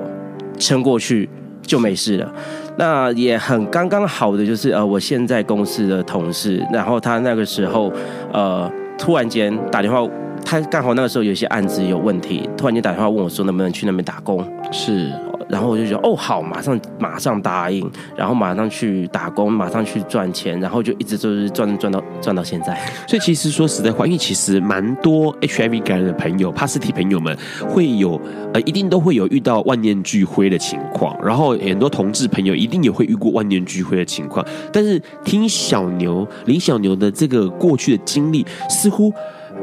[0.56, 1.28] 撑过去
[1.70, 2.34] 就没事了。
[2.76, 7.92] 那也很刚刚好的就是呃，我现在公司的同事，然后他那个时候
[8.32, 10.04] 呃，突然间打电话，
[10.44, 15.12] 他刚好那个时候有些案子有问题，突然间打电话问我说能不能去那边打工，是。
[15.50, 22.78] 然后我就觉得哦好，马上马上答应，然后马上去打工，马上去赚钱，然后就一直就是赚赚到赚到现在。
[23.08, 27.36] 所以其实说实在话，因为其实蛮多 HIV 感染的朋友，帕斯提朋友们
[27.68, 28.20] 会有
[28.52, 34.46] 呃，一定都会有遇到万念俱灰的情况，然后很多同志朋友一定也会遇过万念俱灰的情况。
[34.72, 39.12] 但是听小牛林小牛的这个过去的经历，似乎。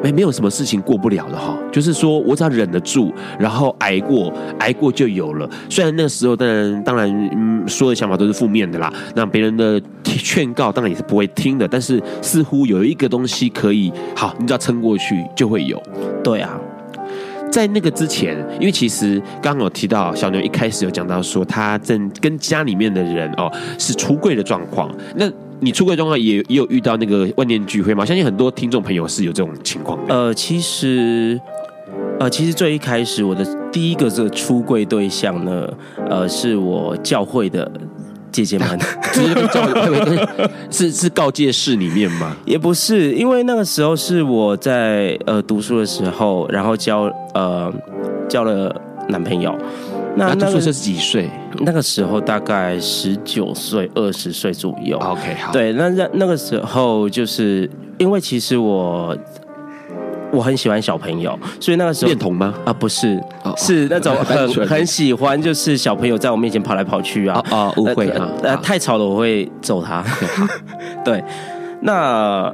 [0.04, 5.50] 没没有什么事情过不了的哈，就是说我只要忍得住，然后挨过，挨过就有了。
[5.70, 11.68] 虽然那个时候当然当然，嗯，说的想法都是负面的啦，那别人的劝告当然也是不会听的。
[11.68, 15.82] 但是似乎有一个东西可以，好，你只要撑过去就会有。
[16.24, 16.60] 对啊，
[17.52, 25.30] 在那个之前，因为其实刚刚有提到小牛一开始有讲到说他正跟家里面的人哦是出柜的状况，那。
[25.60, 28.06] 你出柜状况也也有遇到那个万念俱灰吗？
[28.06, 30.14] 相信很多听众朋友是有这种情况的。
[30.14, 31.40] 呃，其实，
[32.20, 35.68] 呃，其实最一开始我的第一个这个出柜对象呢，
[36.10, 37.70] 呃，是我教会的
[38.32, 38.80] 姐姐们，
[39.12, 39.22] 是
[40.70, 42.36] 是 是告诫室里面吗？
[42.46, 47.74] 也不是，因为那个时候是我在呃读书的时候，然后交呃
[48.30, 48.74] 交了
[49.10, 49.58] 男朋友。
[50.18, 51.30] 那那时候是几岁？
[51.60, 54.98] 那个时候大概十九岁、二十岁左右。
[54.98, 55.52] OK，好。
[55.52, 59.16] 对，那那那个时候就是因为其实我
[60.32, 62.54] 我很喜欢小朋友，所以那个时候恋童吗？
[62.66, 63.18] 啊，不是，
[63.56, 70.04] 是那种 很很喜欢，就是小朋友在我面前跑来跑去啊啊，误会啊，呃，太吵了，我会揍他。
[71.06, 71.24] 对，
[71.82, 72.54] 那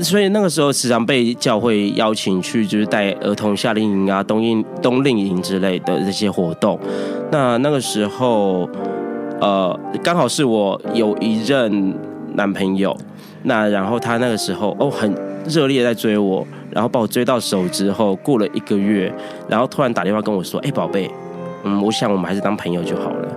[0.00, 6.78] 所以那个时候时常被教会邀请去，就是带儿童夏令营啊、冬令冬令营之类的这些活动。
[7.30, 8.68] 那那个时候，
[9.40, 11.94] 呃，刚好是我有一任
[12.34, 12.96] 男朋友，
[13.44, 15.14] 那然后他那个时候哦很
[15.46, 19.12] 热烈在追我，然后把我追到手之后，过了一个月，
[19.48, 21.08] 然后突然打电话跟我说：“哎，宝贝，
[21.62, 23.28] 嗯，我想我们还是当朋友就好了。”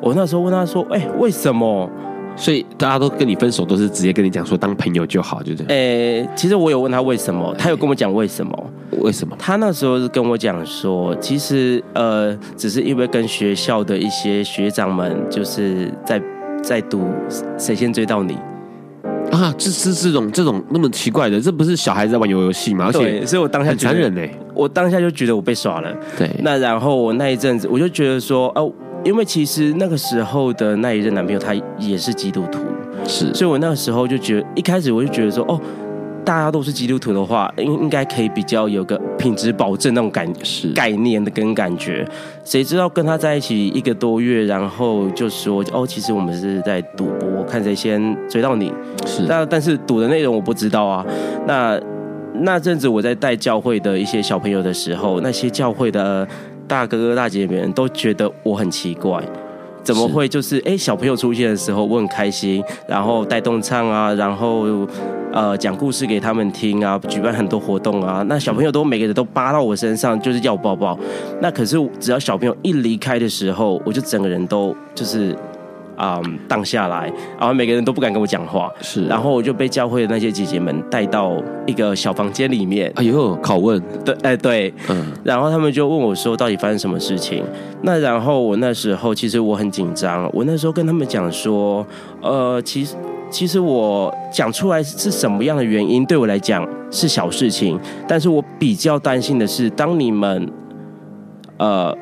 [0.00, 1.90] 我那时候问他说：“哎，为什么？”
[2.36, 5.66] 所以大家都跟你分手，都是直接跟你讲说当朋友就好，就这样。
[5.68, 8.70] 诶，其实我有问他为什么，他有跟我讲为什么？
[9.00, 9.36] 为什么？
[9.38, 16.20] 他那时候是跟我讲说，其实呃，只是因为跟学校的一些学长们，就是在
[16.62, 17.04] 在赌
[17.56, 18.34] 谁先追到你
[19.30, 22.86] 啊，这是这种这种那么奇怪的，这不是小孩子在玩游游戏吗？
[22.86, 24.20] 而且，所以我当下很残忍呢。
[24.54, 25.92] 我当下就觉得我被耍了。
[26.18, 28.72] 对，那然后我那一阵子，我就觉得说，哦。
[29.04, 32.60] 因为其实那个时候的那一任男朋友他也是基督徒，
[33.06, 35.60] 是，所以我那个时候就觉得，一开始我就觉得说，哦，
[36.24, 42.02] 大家都是基督徒的话，应应该可以比较有个品质保证那种感是概念的跟感觉。
[42.44, 48.72] 谁知道跟他在一起一个多月，然后就说，哦，其实我们是在赌博，看谁先追到你。
[49.04, 51.04] 是，但但是赌的内容我不知道啊。
[51.46, 51.78] 那
[52.40, 56.26] 那阵子我在带教会的一些小朋友的时候，那些教会的。
[56.66, 59.22] 大哥哥大姐姐们都觉得我很奇怪，
[59.82, 64.66] 怎么会就是哎小朋友出现的时候我很开心，然后带动唱啊，然后
[65.32, 70.98] 呃讲故事给他们听啊，举办很多活动啊，那小朋友都每个人都扒到我身上，就是要抱抱。
[71.40, 75.36] 那可是只要小朋友一离开的时候，我就整个人都就是。
[75.96, 81.32] 啊、um，荡下来，然后每个人都不敢跟我讲话，是，然后我就被教会的那些姐姐们带到
[81.66, 87.44] 一个小房间里面，哎呦，拷问，对，哎对，嗯，然后他们就问我说，到底发生什么事情？
[87.82, 91.86] 那然后我那时候其实我很紧张，我那时候跟他们讲说，
[92.20, 92.96] 呃，其实
[93.30, 97.78] 其实我讲出来是什么样的原因，对我来讲是小事情，
[98.08, 100.50] 但是我比较担心的是，当你们
[101.58, 101.96] 呃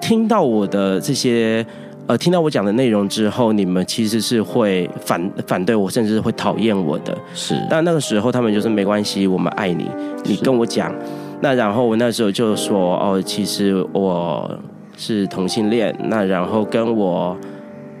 [0.00, 1.64] 听到我的这些。
[2.10, 7.16] 呃，听到我讲的内容之后，你们其实是会反反对我，甚至是会讨厌我的。
[7.32, 9.88] 是，但那个时候他们就是没关系，我们爱你，
[10.24, 10.92] 你跟我讲。
[11.40, 14.50] 那然后我那时候就说，哦，其实我
[14.96, 15.96] 是同性恋。
[16.08, 17.36] 那然后跟我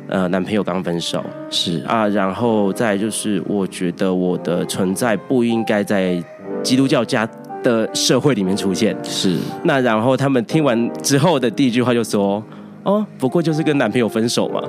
[0.08, 1.24] 呃男朋友刚分手。
[1.48, 6.20] 是啊，然后再就是，我觉得我的存在不应该在
[6.64, 7.28] 基督教家
[7.62, 8.96] 的社会里面出现。
[9.04, 9.38] 是。
[9.62, 12.42] 那然后他们听完之后的第一句话就说。
[12.84, 14.62] 哦，不过就是跟男朋友分手嘛。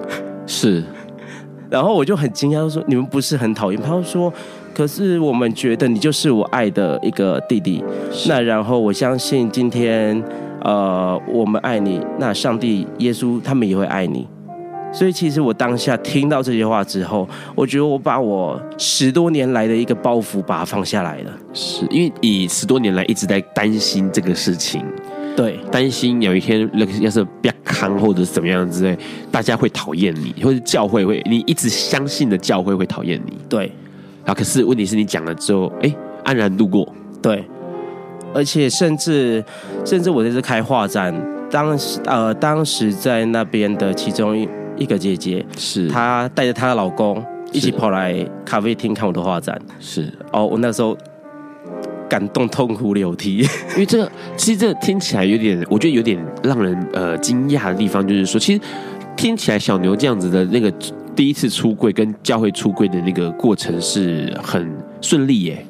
[0.46, 0.84] 是，
[1.70, 3.82] 然后我就很惊讶，就说你们不是很讨厌？
[3.82, 4.32] 他说，
[4.74, 7.84] 可是我们觉得你就是我爱的一个弟弟。
[8.28, 10.22] 那然后我相信今天，
[10.62, 14.28] 呃，我们爱你，那上帝、耶稣他们也会爱你。
[14.94, 21.32] 所以其实我当下听到这些话之后，我觉得我把我十多年来的一个包袱把它放下来了。
[21.54, 24.84] 是因为你十多年来一直在担心这个事情。
[25.36, 28.98] 对，担心有一天那个要是不要康或者怎么样之类，
[29.32, 33.38] 大家会讨厌你，或者教会会，你一直相信的教会会讨厌你。
[33.48, 33.72] 对，
[34.26, 36.88] 啊，可是问题是你讲了之后，哎，安然度过。
[37.22, 37.44] 对，
[38.34, 39.44] 而且甚至
[39.86, 41.14] 甚至我在这次开画展，
[41.50, 48.14] 当时呃当时在那边的其中一一个姐姐，是她带着她的老公一起跑来
[48.46, 49.60] 咖啡厅看我的画展。
[49.80, 50.98] 是哦，我那时候。
[52.12, 53.38] 感动痛哭流涕，
[53.72, 58.60] 因为这个其实这听起来有点，我觉得有点让人呃惊讶的地方，就是说，其实
[59.16, 60.70] 听起来小牛这样子的那个
[61.16, 65.66] 第一次出柜跟教会出柜的那个过程是很顺利耶。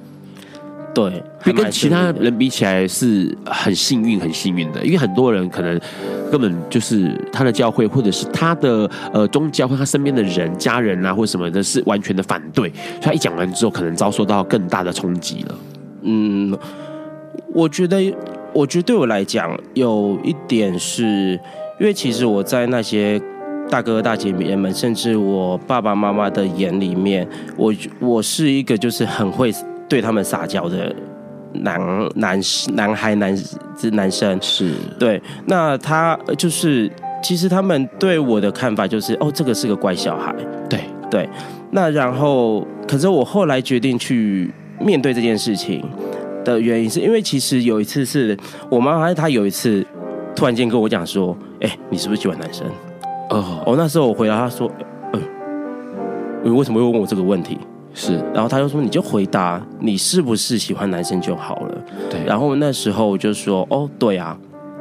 [0.96, 5.80] 对，跟其他人比起来是很幸运、很幸运的，因为很多人可能
[6.32, 15.56] 根本就是他的教会或者是他的呃宗教或他身边的人、家人啊或什么的，是完全的反对，所以他一讲完之后，可能遭受到更大的冲击了。
[16.02, 16.58] 嗯，
[17.54, 18.14] 我觉得，
[18.54, 21.39] 我觉得对我来讲，有一点是，
[21.80, 23.22] 因为其实我在那些
[23.70, 29.54] 大哥哥大姐姐们，甚至我爸爸妈妈的眼里面，我我是一个就是很会
[29.88, 30.93] 对他们撒娇的
[31.54, 31.80] 男
[32.16, 32.39] 男
[32.74, 33.38] 男孩男
[33.91, 35.22] 男生，是对。
[35.45, 36.91] 那他就是，
[37.22, 40.36] 其实他们对我的看法就是，哦，这个是个乖小孩，
[40.68, 40.80] 对
[41.12, 41.30] 对。
[41.70, 44.52] 那然后，可是我后来决定去。
[44.84, 45.84] 面对这件事情
[46.43, 48.38] 的原因，是因为其实有一次是
[48.69, 49.86] 我妈妈，她有一次
[50.36, 52.65] 突然间跟我讲说：“哎、欸，你是不是喜欢男生？”
[53.29, 54.69] 哦，哦，那时候我回答她说
[55.13, 55.21] ：“嗯，
[56.43, 57.57] 你为什么会问我这个问题？”
[57.93, 61.77] 是，然后她就说：“你就回答你是不是喜欢男生就好了。”
[62.09, 64.38] 对，然后那时候我就说：“哦，对啊。”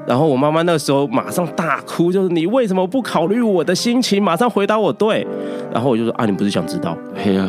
[0.07, 4.23] 然后我妈妈那时候马上大哭，就是你为什么不考虑我的心情？
[4.23, 5.27] 马上回答我对。
[5.73, 7.49] 然后我就说：“啊，你不是想知道？”嘿呀。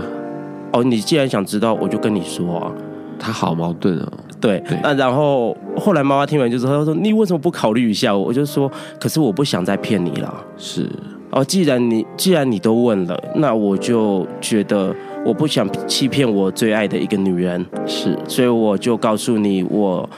[0.74, 2.72] 哦，你既然想知道，我就跟你说啊。
[3.20, 4.12] 他好矛盾哦。
[4.40, 10.90] 对，那然后后来妈妈听完就说：“她说你为什么不考虑一下我？”我就说：“可是我不想再骗你了。”是
[11.30, 14.92] 哦，既然你既然你都问了，那我就觉得
[15.24, 17.64] 我不想欺骗我最爱的一个女人。
[17.86, 20.10] 是，所以我就告诉你，我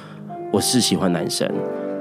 [0.54, 1.45] 我是喜欢男生。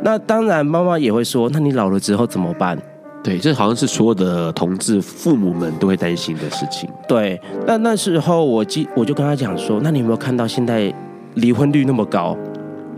[0.05, 2.79] 那当然，妈妈也会说：“那你老了之后怎么办？”
[3.23, 6.89] 对，这好像是所有的同志父母们都会担心的事情。
[7.07, 10.93] 对，那那时候我记我就跟他讲说：“那你有没有看到现在？”
[11.37, 12.37] 离婚率那么高，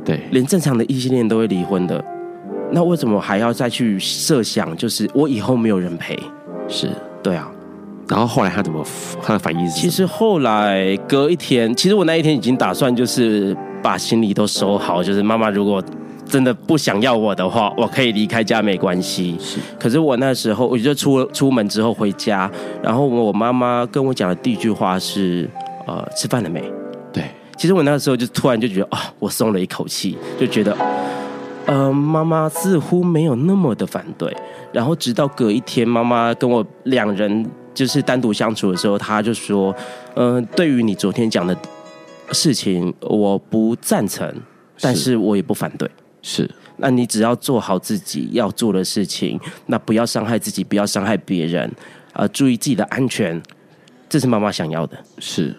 [0.04, 2.04] 对，连正常的异性恋都会离婚的，
[2.72, 4.76] 那为什么还要再去设想？
[4.76, 6.18] 就是我以后没有人陪，
[6.66, 6.90] 是
[7.22, 7.48] 对啊。
[8.08, 8.84] 然后后来他怎么
[9.22, 9.80] 他的反应是？
[9.80, 15.80] 其实后来隔一天，其实我那一天已经打算就是把行李都收好，就是妈妈如果
[16.34, 19.36] 真的不想要我的话，我可以离开家没关系。
[19.38, 19.60] 是。
[19.78, 22.50] 可是我那时候我就出出门之后回家，
[22.82, 25.48] 然后我妈妈跟我讲的第一句话是：
[25.86, 26.60] 呃，吃饭了没？
[27.12, 27.22] 对
[27.56, 30.76] 其实我那个时候就突然就觉得啊、哦，我松了一口气，就觉得，
[31.66, 34.36] 呃，妈妈似乎没有那么的反对。
[34.72, 39.72] 然后直到隔一天，妈妈跟我两人就是单独相处的时候，她就说，
[40.16, 41.56] 嗯、呃，对于你昨天讲的
[42.32, 44.28] 事情，我不赞成，
[44.80, 45.88] 但是我也不反对。
[46.26, 51.68] 是，那你只要做好自己要做的事情，那不要伤害自己，不要伤害别人，
[52.14, 53.40] 啊、呃，注意自己的安全，
[54.08, 54.96] 这是妈妈想要的。
[55.18, 55.54] 是。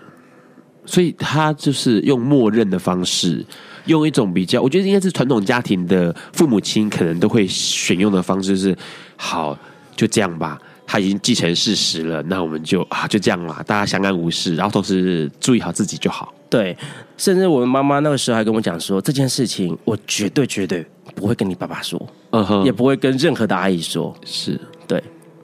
[0.88, 3.44] 所以他就是用默认的方式，
[3.86, 8.78] 用一种比较，我觉得应该是传统家庭的父母亲可能都会选用的方式是，
[9.16, 9.58] 好，
[9.96, 16.32] 就这样吧，他已经既成事实了，那我们就啊就这样啦，大家相安无事，然后同时注意好自己就好。
[16.50, 16.78] 对，
[17.18, 20.86] 甚至我们妈妈那个时候还跟我讲说，这件事情我绝对绝对
[21.16, 25.04] 不会跟你爸爸说，嗯哼，也不会跟任何的阿姨说，是对，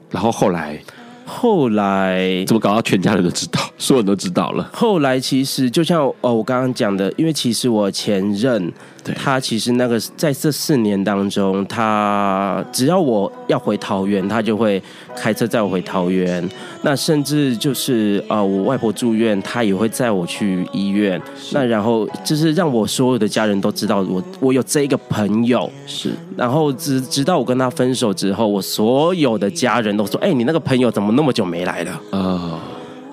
[0.09, 0.79] 然后后来。
[1.23, 4.69] 后来怎么搞到全家人都知道，所有人都知道了。
[4.73, 8.73] 后来其实就像哦，我刚刚讲的，因为其实我前任。
[9.03, 14.81] 对他其实那个在这四年当中，他只要我要回桃园，他就会
[15.15, 16.47] 开车载我回桃园。
[16.83, 21.21] 那甚至就是呃，我外婆住院，他也会载我去医院。
[21.51, 26.11] 那然后就是让我所有的家人都知道我我有这一个朋友是。
[26.37, 32.59] 然后直直到我跟他分手之后，我所有的家人都说：“哎，你那个朋友怎么那么久没来了？”哦。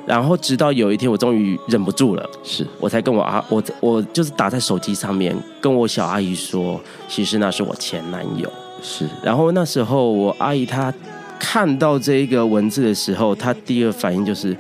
[0.09, 8.51] 然后直到有一天，我终于忍不住了，是我才跟我阿我我就是打在手机上面跟我小阿姨说，其实那是我前男友。
[8.81, 10.91] 是，然后那时候我阿姨她
[11.39, 14.57] 看到这一个文字的时候，她第一个反应就是，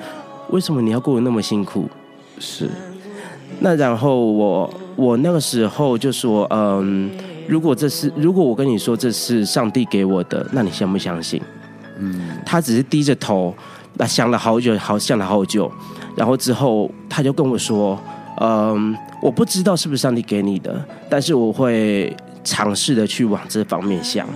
[0.50, 1.88] 为什么你要过得那么辛苦？
[2.38, 2.68] 是，
[3.60, 7.10] 那然后我我那个时候就说，嗯，
[7.48, 11.40] 如果这是如果我跟你说这是上帝给我的，那你相不相信？
[11.98, 13.54] 嗯，她只是低着头。
[13.98, 15.70] 那想了好久，好想了好久，
[16.16, 17.98] 然后之后他就跟我说
[18.40, 24.26] ：“嗯，我不知道是不是上帝给你的，但是我会尝试的去往这方面想，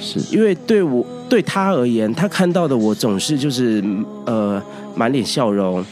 [0.00, 3.82] 是因为对我对他而言，他看到的我总是就是
[4.26, 4.62] 呃
[4.94, 5.84] 满脸笑容，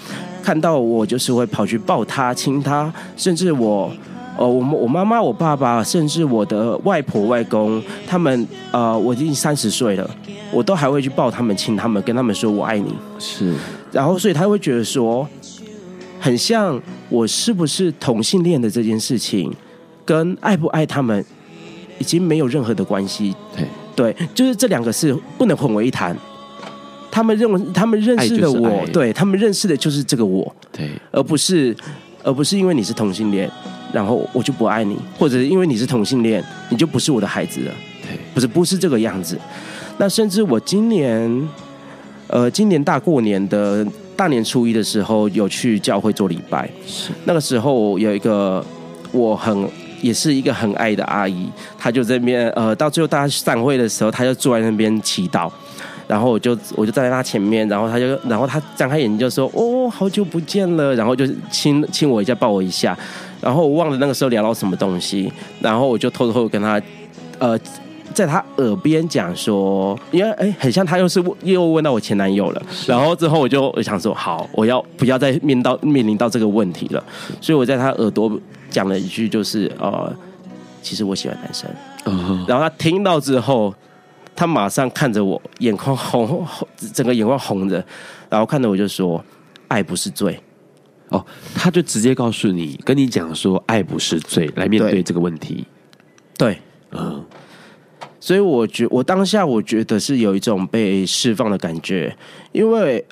[0.43, 3.91] 看到我就是会跑去抱他亲他，甚至我。”
[4.37, 10.11] 哦，我我妈妈、我爸爸，甚至我的外婆、外公，他们，呃，我已经三十岁了，
[10.53, 12.93] 我都还会去抱他们、亲他们，跟他们说我爱你。
[13.19, 13.55] 是，
[13.93, 15.27] 然后所以他会觉得说，
[16.19, 19.53] 很像我是不是同性恋的这件事情，
[20.05, 21.25] 跟爱不爱他们
[22.01, 23.33] 已经没有任何的关系。
[23.57, 26.17] 对，对，就是这两个是不能混为一谈。
[27.09, 31.73] 他们认为，他们认识的我，对他们认识的就是这个我，对，而不是，
[32.25, 33.49] 而不是因为你是同性恋。
[33.95, 37.73] 然后我就不爱你，或者是因为你是同性恋，你就不是我的孩子了。
[38.03, 39.39] 对，不是不是这个样子。
[39.99, 41.49] 那甚至我今年，
[42.27, 43.87] 呃，今年大过年的
[44.17, 46.69] 大年初一的时候，有去教会做礼拜。
[46.85, 48.65] 是那个时候有一个
[49.13, 49.71] 我很
[50.01, 55.49] 也是一个很爱的阿姨，她就在那边呃，到最后大家散会的时候，她就坐在那边祈祷。
[56.07, 62.99] 然后我就我就站在她前面，然后她就然后她张开眼睛就说：“哦，好久不见了。”然后就亲亲我一下，抱我一下。
[63.45, 65.31] 然后我忘了那个时候聊到什么东西，
[65.61, 66.81] 然后我就偷偷跟他，
[67.39, 67.59] 呃，
[68.15, 72.63] 在他耳边讲说，因为哎，很像他又是又问到我前男友了。
[72.87, 77.05] 然后之后我就我想说，好，我要不要再面到面临到这个问题了？
[77.39, 78.33] 所以我在他耳朵
[78.71, 80.11] 讲了一句，就是呃，
[80.81, 81.69] 其实我喜欢男生。
[82.49, 83.75] 然后他听到之后，
[84.35, 87.85] 他马上看着我，眼眶红红，整个眼眶红着，
[88.31, 89.23] 然后看着我就说，
[89.69, 90.41] 爱不是罪。
[91.11, 91.25] 哦，
[91.55, 95.65] 他就直接告诉你，跟你讲说，爱不是罪，来面对这个问题。
[96.37, 96.59] 对，
[96.93, 97.25] 嗯，
[98.19, 102.17] 所以我觉我当下我觉得是有一种被释放的感觉，
[102.53, 103.05] 因为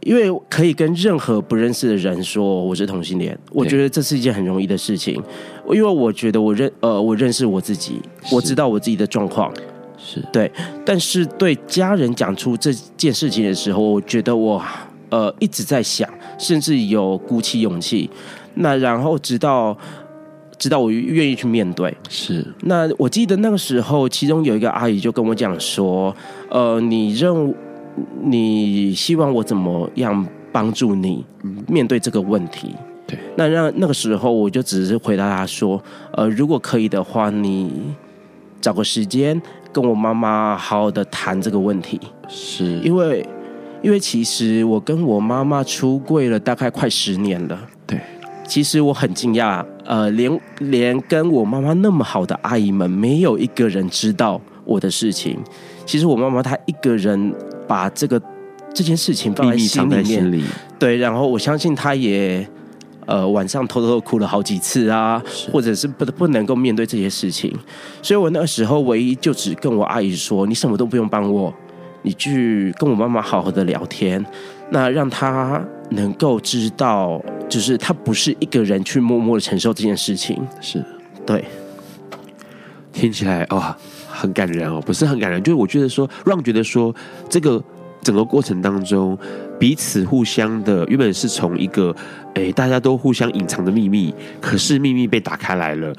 [0.00, 5.22] 因为可以跟任何不认识的人说我是同性恋，我觉得这是一件很容易的事情。
[5.66, 8.00] 因为我觉得我认呃我认识我自己，
[8.32, 9.52] 我知道我自己的状况
[9.98, 10.50] 是对。
[10.84, 14.62] 但是对家人讲出这件事情的时候，我觉得我
[15.10, 16.08] 呃一直在想，
[16.38, 18.08] 甚至有鼓起勇气。
[18.54, 19.76] 那然后直到
[20.56, 21.94] 直到我愿意去面对。
[22.08, 22.46] 是。
[22.62, 26.14] 那我记得那个时候，其中有一个阿姨就跟我讲说
[26.50, 27.54] ：“呃，你认。”
[28.22, 31.24] 你希望我怎么样帮助你
[31.66, 32.72] 面对这个问题？
[33.08, 35.82] 对，那让那个时候我就只是回答他说
[36.14, 37.68] ：“呃，如果可以的话，你
[38.60, 43.26] 找个时间跟我妈妈好好的谈这个问题。”是因为，
[43.82, 47.58] 因为其实我跟我妈妈出柜了大概快十年了。
[47.86, 48.00] 对，
[48.46, 55.38] 其实我很惊讶，呃，连连跟我妈妈那么好的阿姨们，没有一个人知道我的事情。
[55.84, 57.34] 其实我妈妈她一个人。
[57.68, 58.18] 把这个
[58.72, 60.42] 这件事情放在心里面，里
[60.78, 62.48] 对，然后我相信她也
[63.04, 65.22] 呃晚上偷偷哭了好几次啊，
[65.52, 67.54] 或者是不不能够面对这些事情，
[68.00, 71.52] 所以我那个时候唯一就只跟我阿姨说：“你什么都不用帮我，
[72.02, 74.24] 你去跟我妈妈好好的聊天，
[74.70, 80.84] 那让她能够知道，就是她不是一个人去默默的承受这件事情。”是
[81.26, 81.44] 对，
[82.92, 83.76] 听起来哇。
[84.10, 86.92] 很感人哦，不是很感人，就是我觉得说，让觉得说，
[87.28, 87.62] 这个
[88.02, 89.16] 整个过程当中，
[89.60, 91.94] 彼此互相的原本是从一个，
[92.34, 95.94] 诶，大家都互相隐藏的秘密，可是秘密被打开来了。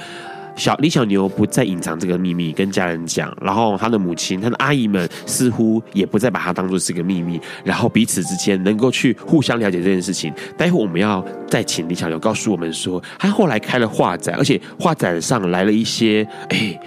[0.59, 10.33] 小李小牛不再隐藏这个秘密跟家人讲，然后他的母亲、他的阿姨们似乎也不再把它当做是个秘密，然后彼此之间能够去互相了解这件事情。
[10.57, 16.77] 待会我们要再请李小牛告诉我们说，他后来开了画展，而且画展上来了一些，诶。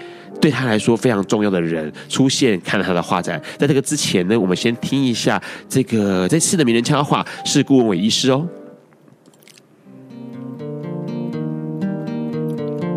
[0.41, 3.41] 对他来说非常重要的人出现，看了他的画展。
[3.57, 8.45] 在这个之前呢，我们先听一下这个这次的名人悄话，是顾文伟医师哦。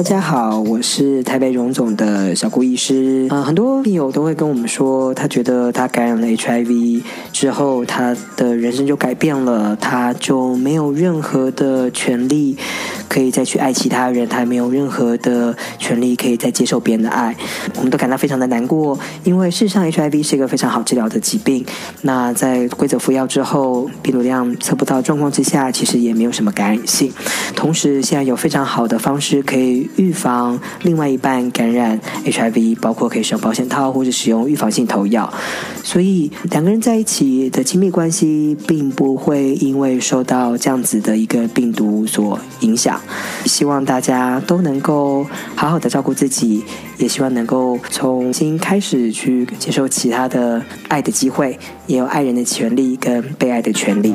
[0.00, 3.26] 大家好，我是台北荣总的小顾医师。
[3.28, 7.02] 呃，很多病友都会跟我们说，他觉得他感染了 HIV
[7.34, 12.56] 之后，他的人生就改变了，他就没有任何的权利
[13.10, 17.36] 可以再去爱其他人，他没有任何的权利可以再接受别人的爱。
[17.76, 21.66] 我们都感到非常的难过，因为事实上 HIV 是一个非常好治疗的疾病。
[22.02, 27.12] 那在规则服药之后，病毒量测不到状况之下，其实也没有什么感染性。
[27.56, 29.88] 同时，现在有非常好的方式可以。
[29.96, 35.32] 预防另外一半感染 HIV，包括可以使用保险套或者使用预防性投药，
[35.82, 42.99] 所以两个人在一起的亲密关系并不会因为受到这样子的一个病毒所影响。
[43.44, 46.64] 希望大家都能够好好的照顾自己，
[46.98, 54.14] 也希望能够重新开始去接受其他的爱的机会，也有爱人的权利跟被爱的权利。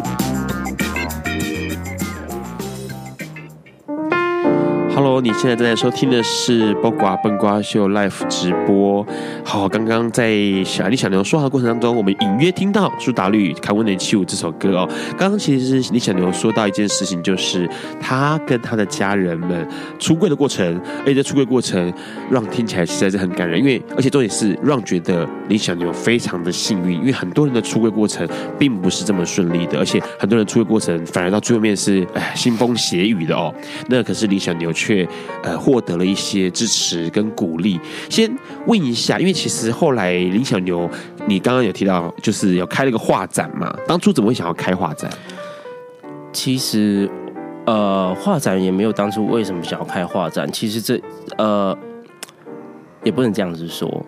[4.95, 9.05] Hello，你现在正在收听的是《包瓜笨瓜秀》Live 直播。
[9.55, 10.35] 好，刚刚在
[10.65, 14.89] 小李小牛说话的过程当中，我们隐约听到苏打绿《卡温内起舞》这首歌哦。
[15.17, 17.65] 刚刚其实是李小牛说到一件事情，就是
[17.97, 19.65] 他跟他的家人们
[19.97, 21.93] 出柜的过程，而且这出柜过程
[22.29, 23.57] 让听起来实在是很感人。
[23.57, 28.27] 因为而且重点是让觉得李小牛非常的幸运，因为很多人的出柜过程
[28.59, 33.55] 并不是这么顺利的，而且很多人出柜过程反而到最后面是哎腥风血雨的哦。
[33.87, 34.73] 那可是李小牛。
[34.73, 35.07] 却
[35.41, 37.79] 呃获得了一些支持跟鼓励。
[38.09, 38.29] 先
[38.67, 40.89] 问一下，因为其其实后来李小牛，
[41.27, 43.71] 你刚刚有提到，就是有开了个画展嘛？
[43.87, 45.07] 当初怎么会想要开画展？
[46.33, 47.07] 其实
[47.67, 50.51] 呃，画展也没有当初为什么想要开画展。
[50.51, 50.99] 其实这
[51.37, 51.77] 呃，
[53.03, 54.03] 也不能这样子说。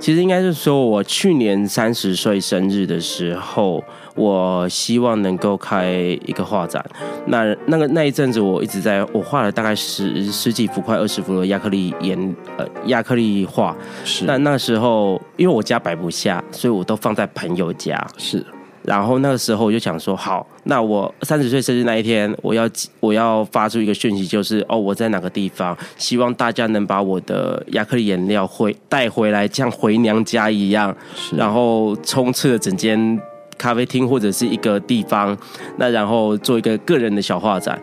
[0.00, 3.84] 其实应该是说，我去年三十岁生日的时候，
[4.14, 5.92] 我希望能够开
[6.24, 6.82] 一个画展。
[7.26, 12.18] 那那个那一阵子，我一直在我画了大概十十几幅、快二十幅的亚克力颜
[12.56, 13.76] 呃亚克力画。
[14.02, 14.24] 是。
[14.24, 18.04] 那那时候，因为我家摆不下，所以我都放在朋友家。
[18.16, 18.44] 是。
[18.84, 22.68] 然后那个时候我就想说，好，那我三十岁生日那一天，我要
[23.00, 30.94] 我要发出一个讯息，就是哦，我在哪个地方，希望大家能把我的亚克力颜料回带回来，像回娘家一样，
[31.36, 33.20] 然后充斥了整间
[33.58, 35.36] 咖啡厅或者是一个地方，
[35.76, 37.78] 那然后做一个个人的小画展。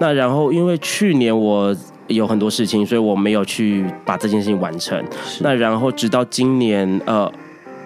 [0.00, 1.76] 那然后因为去年我
[2.06, 5.04] 有很多事情，所以我没有去把这件事情完成。
[5.40, 7.30] 那然后直到今年，呃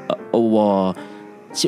[0.06, 0.94] 呃，我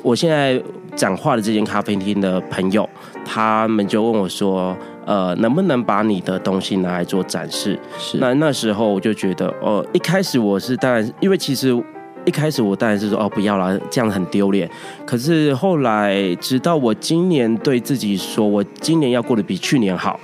[0.02, 0.62] 我现在
[0.94, 2.88] 讲话的这间咖啡厅的朋友，
[3.24, 4.76] 他们就问我说。
[5.06, 7.78] 呃，能不能把你的东西拿来做展示？
[7.98, 8.16] 是。
[8.16, 11.78] 那那时候我就觉得，哦、呃，一开始我是当然，因为其实
[12.24, 14.66] 一开始我当然是说，哦，不要了，这样很丢脸。
[15.04, 20.18] 可是后来，直到我今年对自己说，我今年要过得比去年好。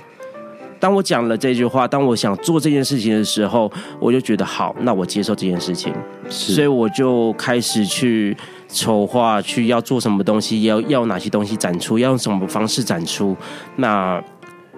[0.81, 5.93] 当我讲了这句话，当我想做这件事情的时候，我就觉得好，那我接受这件事情。
[6.27, 6.53] 是。
[6.53, 8.35] 所以我就开始去
[8.67, 13.37] 筹划，去要做什么东西，要要哪些东西展出，要用什么方式展出。
[13.75, 14.21] 那。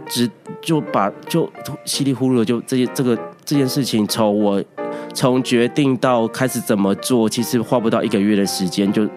[0.05, 0.29] 只
[0.61, 1.49] 就把就
[1.85, 4.61] 稀里糊涂的就这些这个这件事情，从我
[5.13, 9.07] 从决定到开始怎么做，其实花不到一个月的时间就。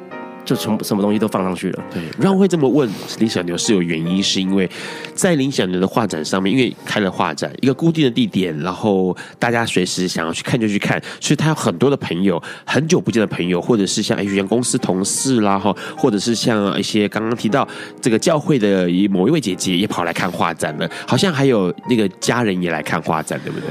[0.47, 1.85] 就从什么东西都放上去了。
[1.93, 2.89] 对，让会这么问
[3.19, 4.71] 林小牛是有原因，是因为
[5.15, 17.67] 在林小牛的画展上面，因为开了画展，一个固定的地点，然后大家随时想要去看就去看，所以他有很多的朋友，很久不见的朋友，或者是像一些公司同事啦，哈，或者是像一些刚刚提到
[18.01, 23.69] 这个教会的某一位姐姐也跑来看画展了，好像还有那个家人也来看画展，对不对？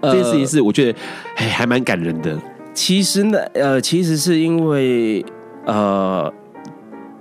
[0.00, 0.98] 呃，这件事情是我觉得
[1.36, 2.38] 哎还蛮感人的。
[2.72, 5.24] 其实呢，呃，其实是因为。
[5.66, 6.32] 呃，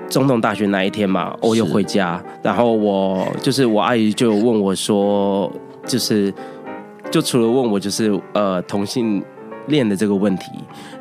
[0.09, 5.51] 总统大选那一天嘛，我又回家，然后我就是我阿姨就问我说，
[5.85, 6.33] 就是
[7.09, 9.23] 就除了问我就是呃同性
[9.67, 10.51] 恋的这个问题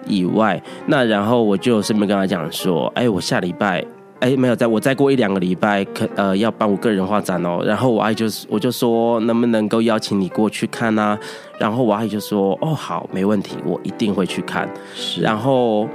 [0.06, 3.84] 以外，那然后我就顺便跟他讲说，哎，我下礼拜
[4.20, 11.18] 哎没有在，我再过一两个礼拜可呃要办我个人画展哦，然后我阿姨就我就说能不能够邀请你过去看啊？
[11.58, 15.88] 然后我阿姨就说哦好，没问题，我一定会去看，是然后。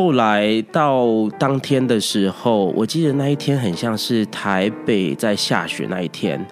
[0.00, 6.42] 后来到当天的时候，我记得那一天很像是台北在下雪那一天。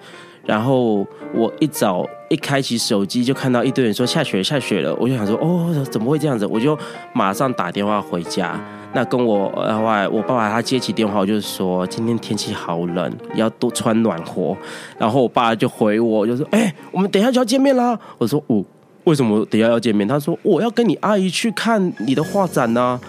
[0.45, 0.97] 然后
[1.33, 4.95] 我一早一开启手机，就看到一堆人说下雪下雪了。
[4.99, 6.45] 我就想说哦，怎么会这样子？
[6.45, 6.77] 我就
[7.11, 8.55] 马上打电话回家。
[8.93, 14.55] 那跟我后来我爸爸他接起电话，我就说今天天气好冷，要多穿暖和。
[14.99, 17.99] 然后我爸就回我，就说哎，我们等一下就要见面啦。
[18.19, 18.63] 我说哦，
[19.05, 20.07] 为什么等一下要见面？
[20.07, 22.99] 他说我要跟你阿姨去看你的画展呢。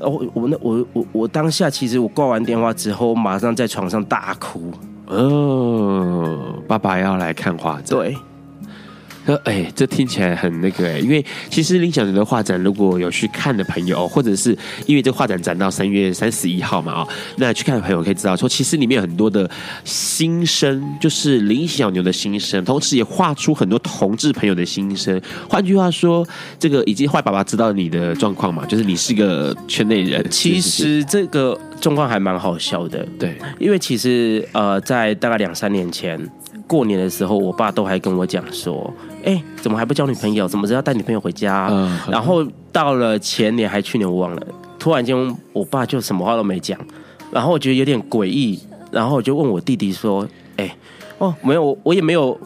[0.00, 4.72] 哦，我那我我我当下其实我挂完电话之后，马上在床上大哭。
[5.06, 7.98] 哦，爸爸要来看画展。
[7.98, 8.16] 对。
[9.44, 14.56] 哎，这听起来很那个哎，因为其实林小牛的画展，如果有去看的朋友，或者是
[14.86, 19.48] 因为这画展展到三月三十一号嘛啊，那去看的朋友可以知道说，其实里面有很多的
[19.84, 25.20] 心声，就是林小牛的心声，同时也画出很多同志朋友的心声。
[25.48, 26.26] 换句话说，
[26.58, 30.26] 这个已经坏爸爸知道你的状况嘛，就是你是个圈内人。
[30.30, 36.20] 其实这个状况还蛮好笑的，对，因为其实呃，在大概两三年前。
[36.66, 38.94] 过年的时候，我爸都还跟我讲说
[39.24, 40.48] ：“哎、欸，怎么还不交女朋友？
[40.48, 44.46] 怎么知道带女朋友回家？”嗯、然后到了前年还去年我忘了，
[44.78, 46.78] 突然间我爸就什么话都没讲，
[47.30, 48.58] 然后我觉得有点诡异，
[48.90, 50.76] 然后我就问我弟弟说：“哎、欸，
[51.18, 52.38] 哦，没有，我也没有，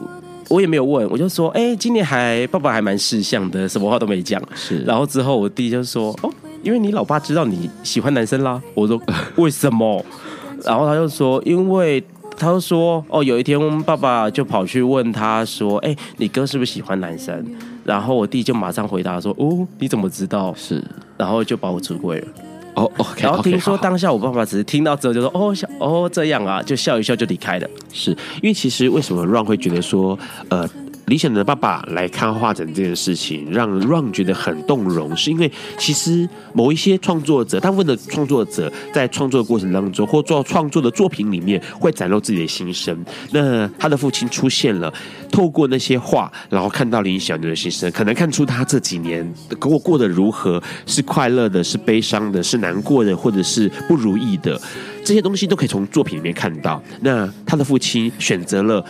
[0.49, 4.41] 我也没有问，我就说：哎、欸，今年还爸爸还蛮识相的，什么话都没讲。
[4.53, 6.29] 是，然后之后我弟就说：哦，
[6.61, 8.61] 因为你老爸知道你喜欢男生啦。
[8.73, 9.01] 我说
[9.37, 10.03] 为什么？
[10.63, 12.03] 然后他就说因为。”
[12.37, 17.45] 他就说：“哦，有一天我们爸爸就跑去问他说：‘哎，你哥是不是喜欢男生？’
[17.83, 20.83] 然后我弟就马上回答说：‘哦，你怎么知道？’是，
[21.17, 22.27] 然后就把我出柜了。
[22.75, 23.21] 哦，OK。
[23.21, 27.67] 然后听说当下我爸爸只是听到之后就说：‘哦，笑，哦这样啊’，就笑一笑就离开了。
[27.93, 28.11] 是
[28.41, 30.17] 因为其实为什么 Ron 会觉得说，
[30.49, 30.67] 呃。
[31.05, 43.05] 理想的爸爸来看画展这件事情，让 Ron 觉得很动容，是因为其实某一些创作者，大部分的创作者在创作的过程当中，或做创作的作品里面，会展露自己的心声。
[43.31, 44.91] 那他的父亲出现了，
[45.31, 54.59] 透过那些画，然后看到林小牛的心声，可能看出他这几年过过得如何，是快乐的，是悲伤的，是难过的，或者是不如意的，
[55.03, 56.81] 这些东西都可以从作品里面看到。
[57.01, 58.83] 那他的父亲选择了。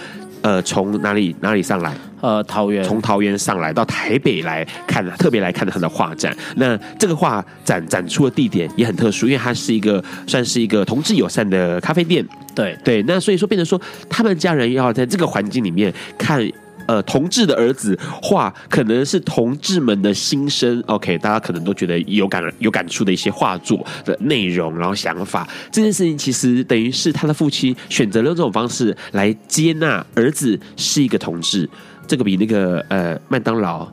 [0.46, 1.92] 呃，从哪里哪里上来？
[2.22, 6.38] 呃，桃园，从桃园上来到台北来看，特别来看他的画展。
[6.58, 12.24] 那这个画展展出的地点也很特殊，因为它是一个算是一个同志友善的咖啡店。
[12.54, 16.48] 对对，那所以说变成说，他们家人要在这个环境里面看。
[16.88, 25.48] 呃，同志的儿子画可能是同志们的心声，OK，大家可能都觉得有感有感触的一些画作的内容，然后想法。
[25.72, 31.68] 这件事情其实等于是他的父亲选择了这种方式来接纳儿子是一个同志，
[32.08, 33.88] 这个比那个呃麦当劳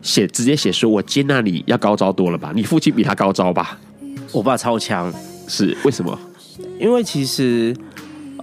[0.00, 2.52] 写直接写说我接纳你要高招多了吧？
[2.54, 3.78] 你父亲比他高招吧？
[4.32, 5.12] 我爸超强，
[5.46, 6.18] 是为什么？
[6.80, 7.76] 因为其实。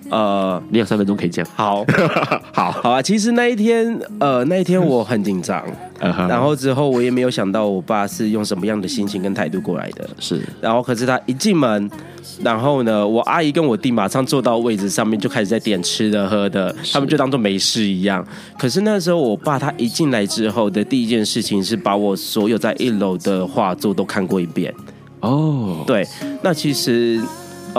[0.10, 1.45] 呃，你有三分钟可以讲。
[1.55, 1.86] 好，
[2.51, 3.01] 好，好啊。
[3.01, 5.64] 其实那一天，呃，那一天我很紧张，
[5.99, 10.10] 然后之后我也没有想到我爸是用什么样的心情跟态度过来的。
[10.20, 11.89] 是，然后可是他一进门，
[12.43, 18.26] 然后呢，我阿姨跟我弟马上坐到位置上面，就开始在点吃的喝的，他们就当做没事一样。
[18.57, 24.74] 可是那时候我爸他一进来之后的第一件事情是把我所有在一楼的画作都看过一遍。
[25.20, 26.07] 哦，对，
[26.41, 27.22] 那其实。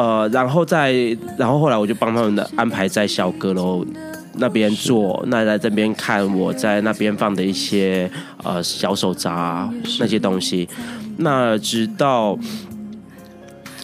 [0.01, 0.95] 呃，然后再，
[1.37, 3.85] 然后后来我就帮他们的安排在小阁楼
[4.39, 8.11] 那边做，那在这边看我在那边放的一些
[8.43, 10.67] 呃小手札那些东西，
[11.19, 12.39] 那直到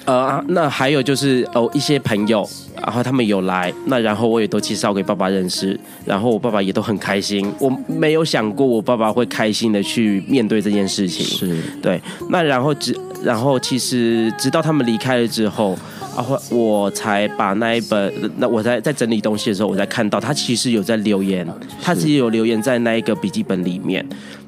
[0.06, 2.48] 呃，那还有就是哦一些朋友，
[2.80, 12.00] 然后他们有来，那然后我也都介绍给爸爸认识，然后我爸爸也都很开心，我没有想过我爸爸会开心的去面对这件事情，是对，
[12.30, 15.76] 那然后直，然后其实直到他们离开了之后。
[16.16, 21.46] 啊，我才把那一本，那我在在整理东西的时候，我才看到他其实有在留言，
[21.82, 24.04] 他其实有留言在那一个笔记本里面。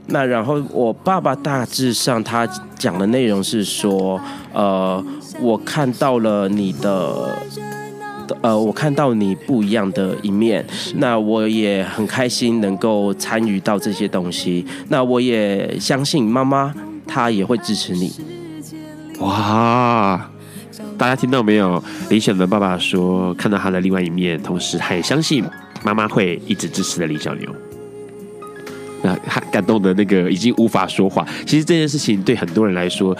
[0.06, 2.48] 那然后我爸爸大致上他
[2.78, 4.18] 讲的内容是说，
[4.54, 5.04] 呃，
[5.42, 7.38] 我看到了你的，
[8.40, 10.64] 呃，我看到你不一样的一面。
[10.96, 14.64] 那我也很开心能够参与到这些东西。
[14.88, 16.74] 那我也相信妈妈
[17.06, 18.10] 她也会支持你。
[19.20, 20.30] 哇！
[20.98, 21.82] 大家听到没有？
[22.10, 25.44] 李小牛爸爸说看到他的另外一面，同时他也相信
[25.82, 27.48] 妈妈会一直支持的李小牛。
[29.00, 31.24] 那他感动的那个已经无法说话。
[31.46, 33.16] 其实这件事情对很多人来说。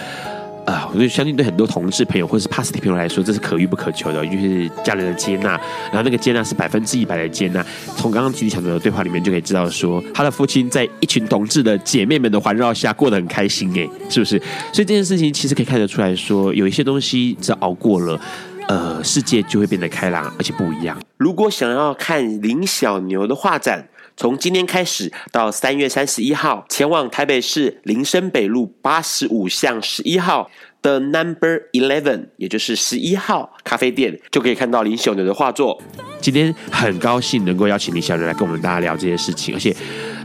[0.69, 5.59] 啊，我就相信对很多同志朋友或者是 pastie 朋友来说，这是可遇不可求的，就是家人的接纳。
[5.85, 7.65] 然后那个接纳是百分之一百的接纳。
[7.97, 14.37] 从刚刚提小牛的对话里面就可以知道说，说他的父亲在一群同志的姐妹们的环绕下过得很开心，哎，是不是？
[14.71, 18.21] 所以这件事情其实可以看得出来说，有一些东西只要熬过了，
[18.67, 20.95] 呃，世界就会变得开朗而且不一样。
[21.17, 23.87] 如果想要看林小牛的画展，
[24.19, 30.51] 从今天开始到三月三十一号，前往台北市林森北路八十五巷十一号
[30.81, 35.81] 的 Number Eleven，也就是十一号咖啡店，就可以看到林小牛的画作。
[36.19, 39.73] 今天很高兴能够邀请林小牛来跟我们大家聊这件事情，而且，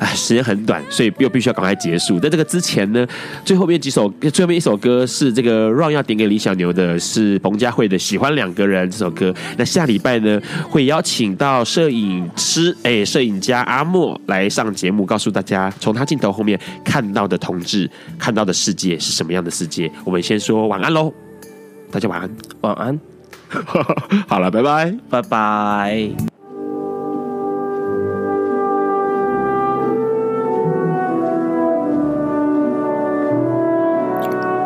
[0.05, 2.21] 哎，时间很短，所以又必须要赶快结束。
[2.21, 3.07] 在这个之前呢，
[3.43, 9.35] 最后面几首，最后面一首歌是这个 Ron 要点给李小牛的，是彭佳慧的《喜欢两个人》这首歌。
[9.57, 10.39] 那下礼拜呢，
[10.69, 19.91] 会邀请到摄影师，哎，摄影家阿莫来上节目，告诉大家从他镜头后面看到的同志，看到的世界是什么样的世界。
[20.05, 21.11] 我们先说晚安喽，
[21.91, 22.31] 大家晚安，
[22.61, 23.01] 晚安。
[24.29, 26.34] 好了，拜拜，拜拜。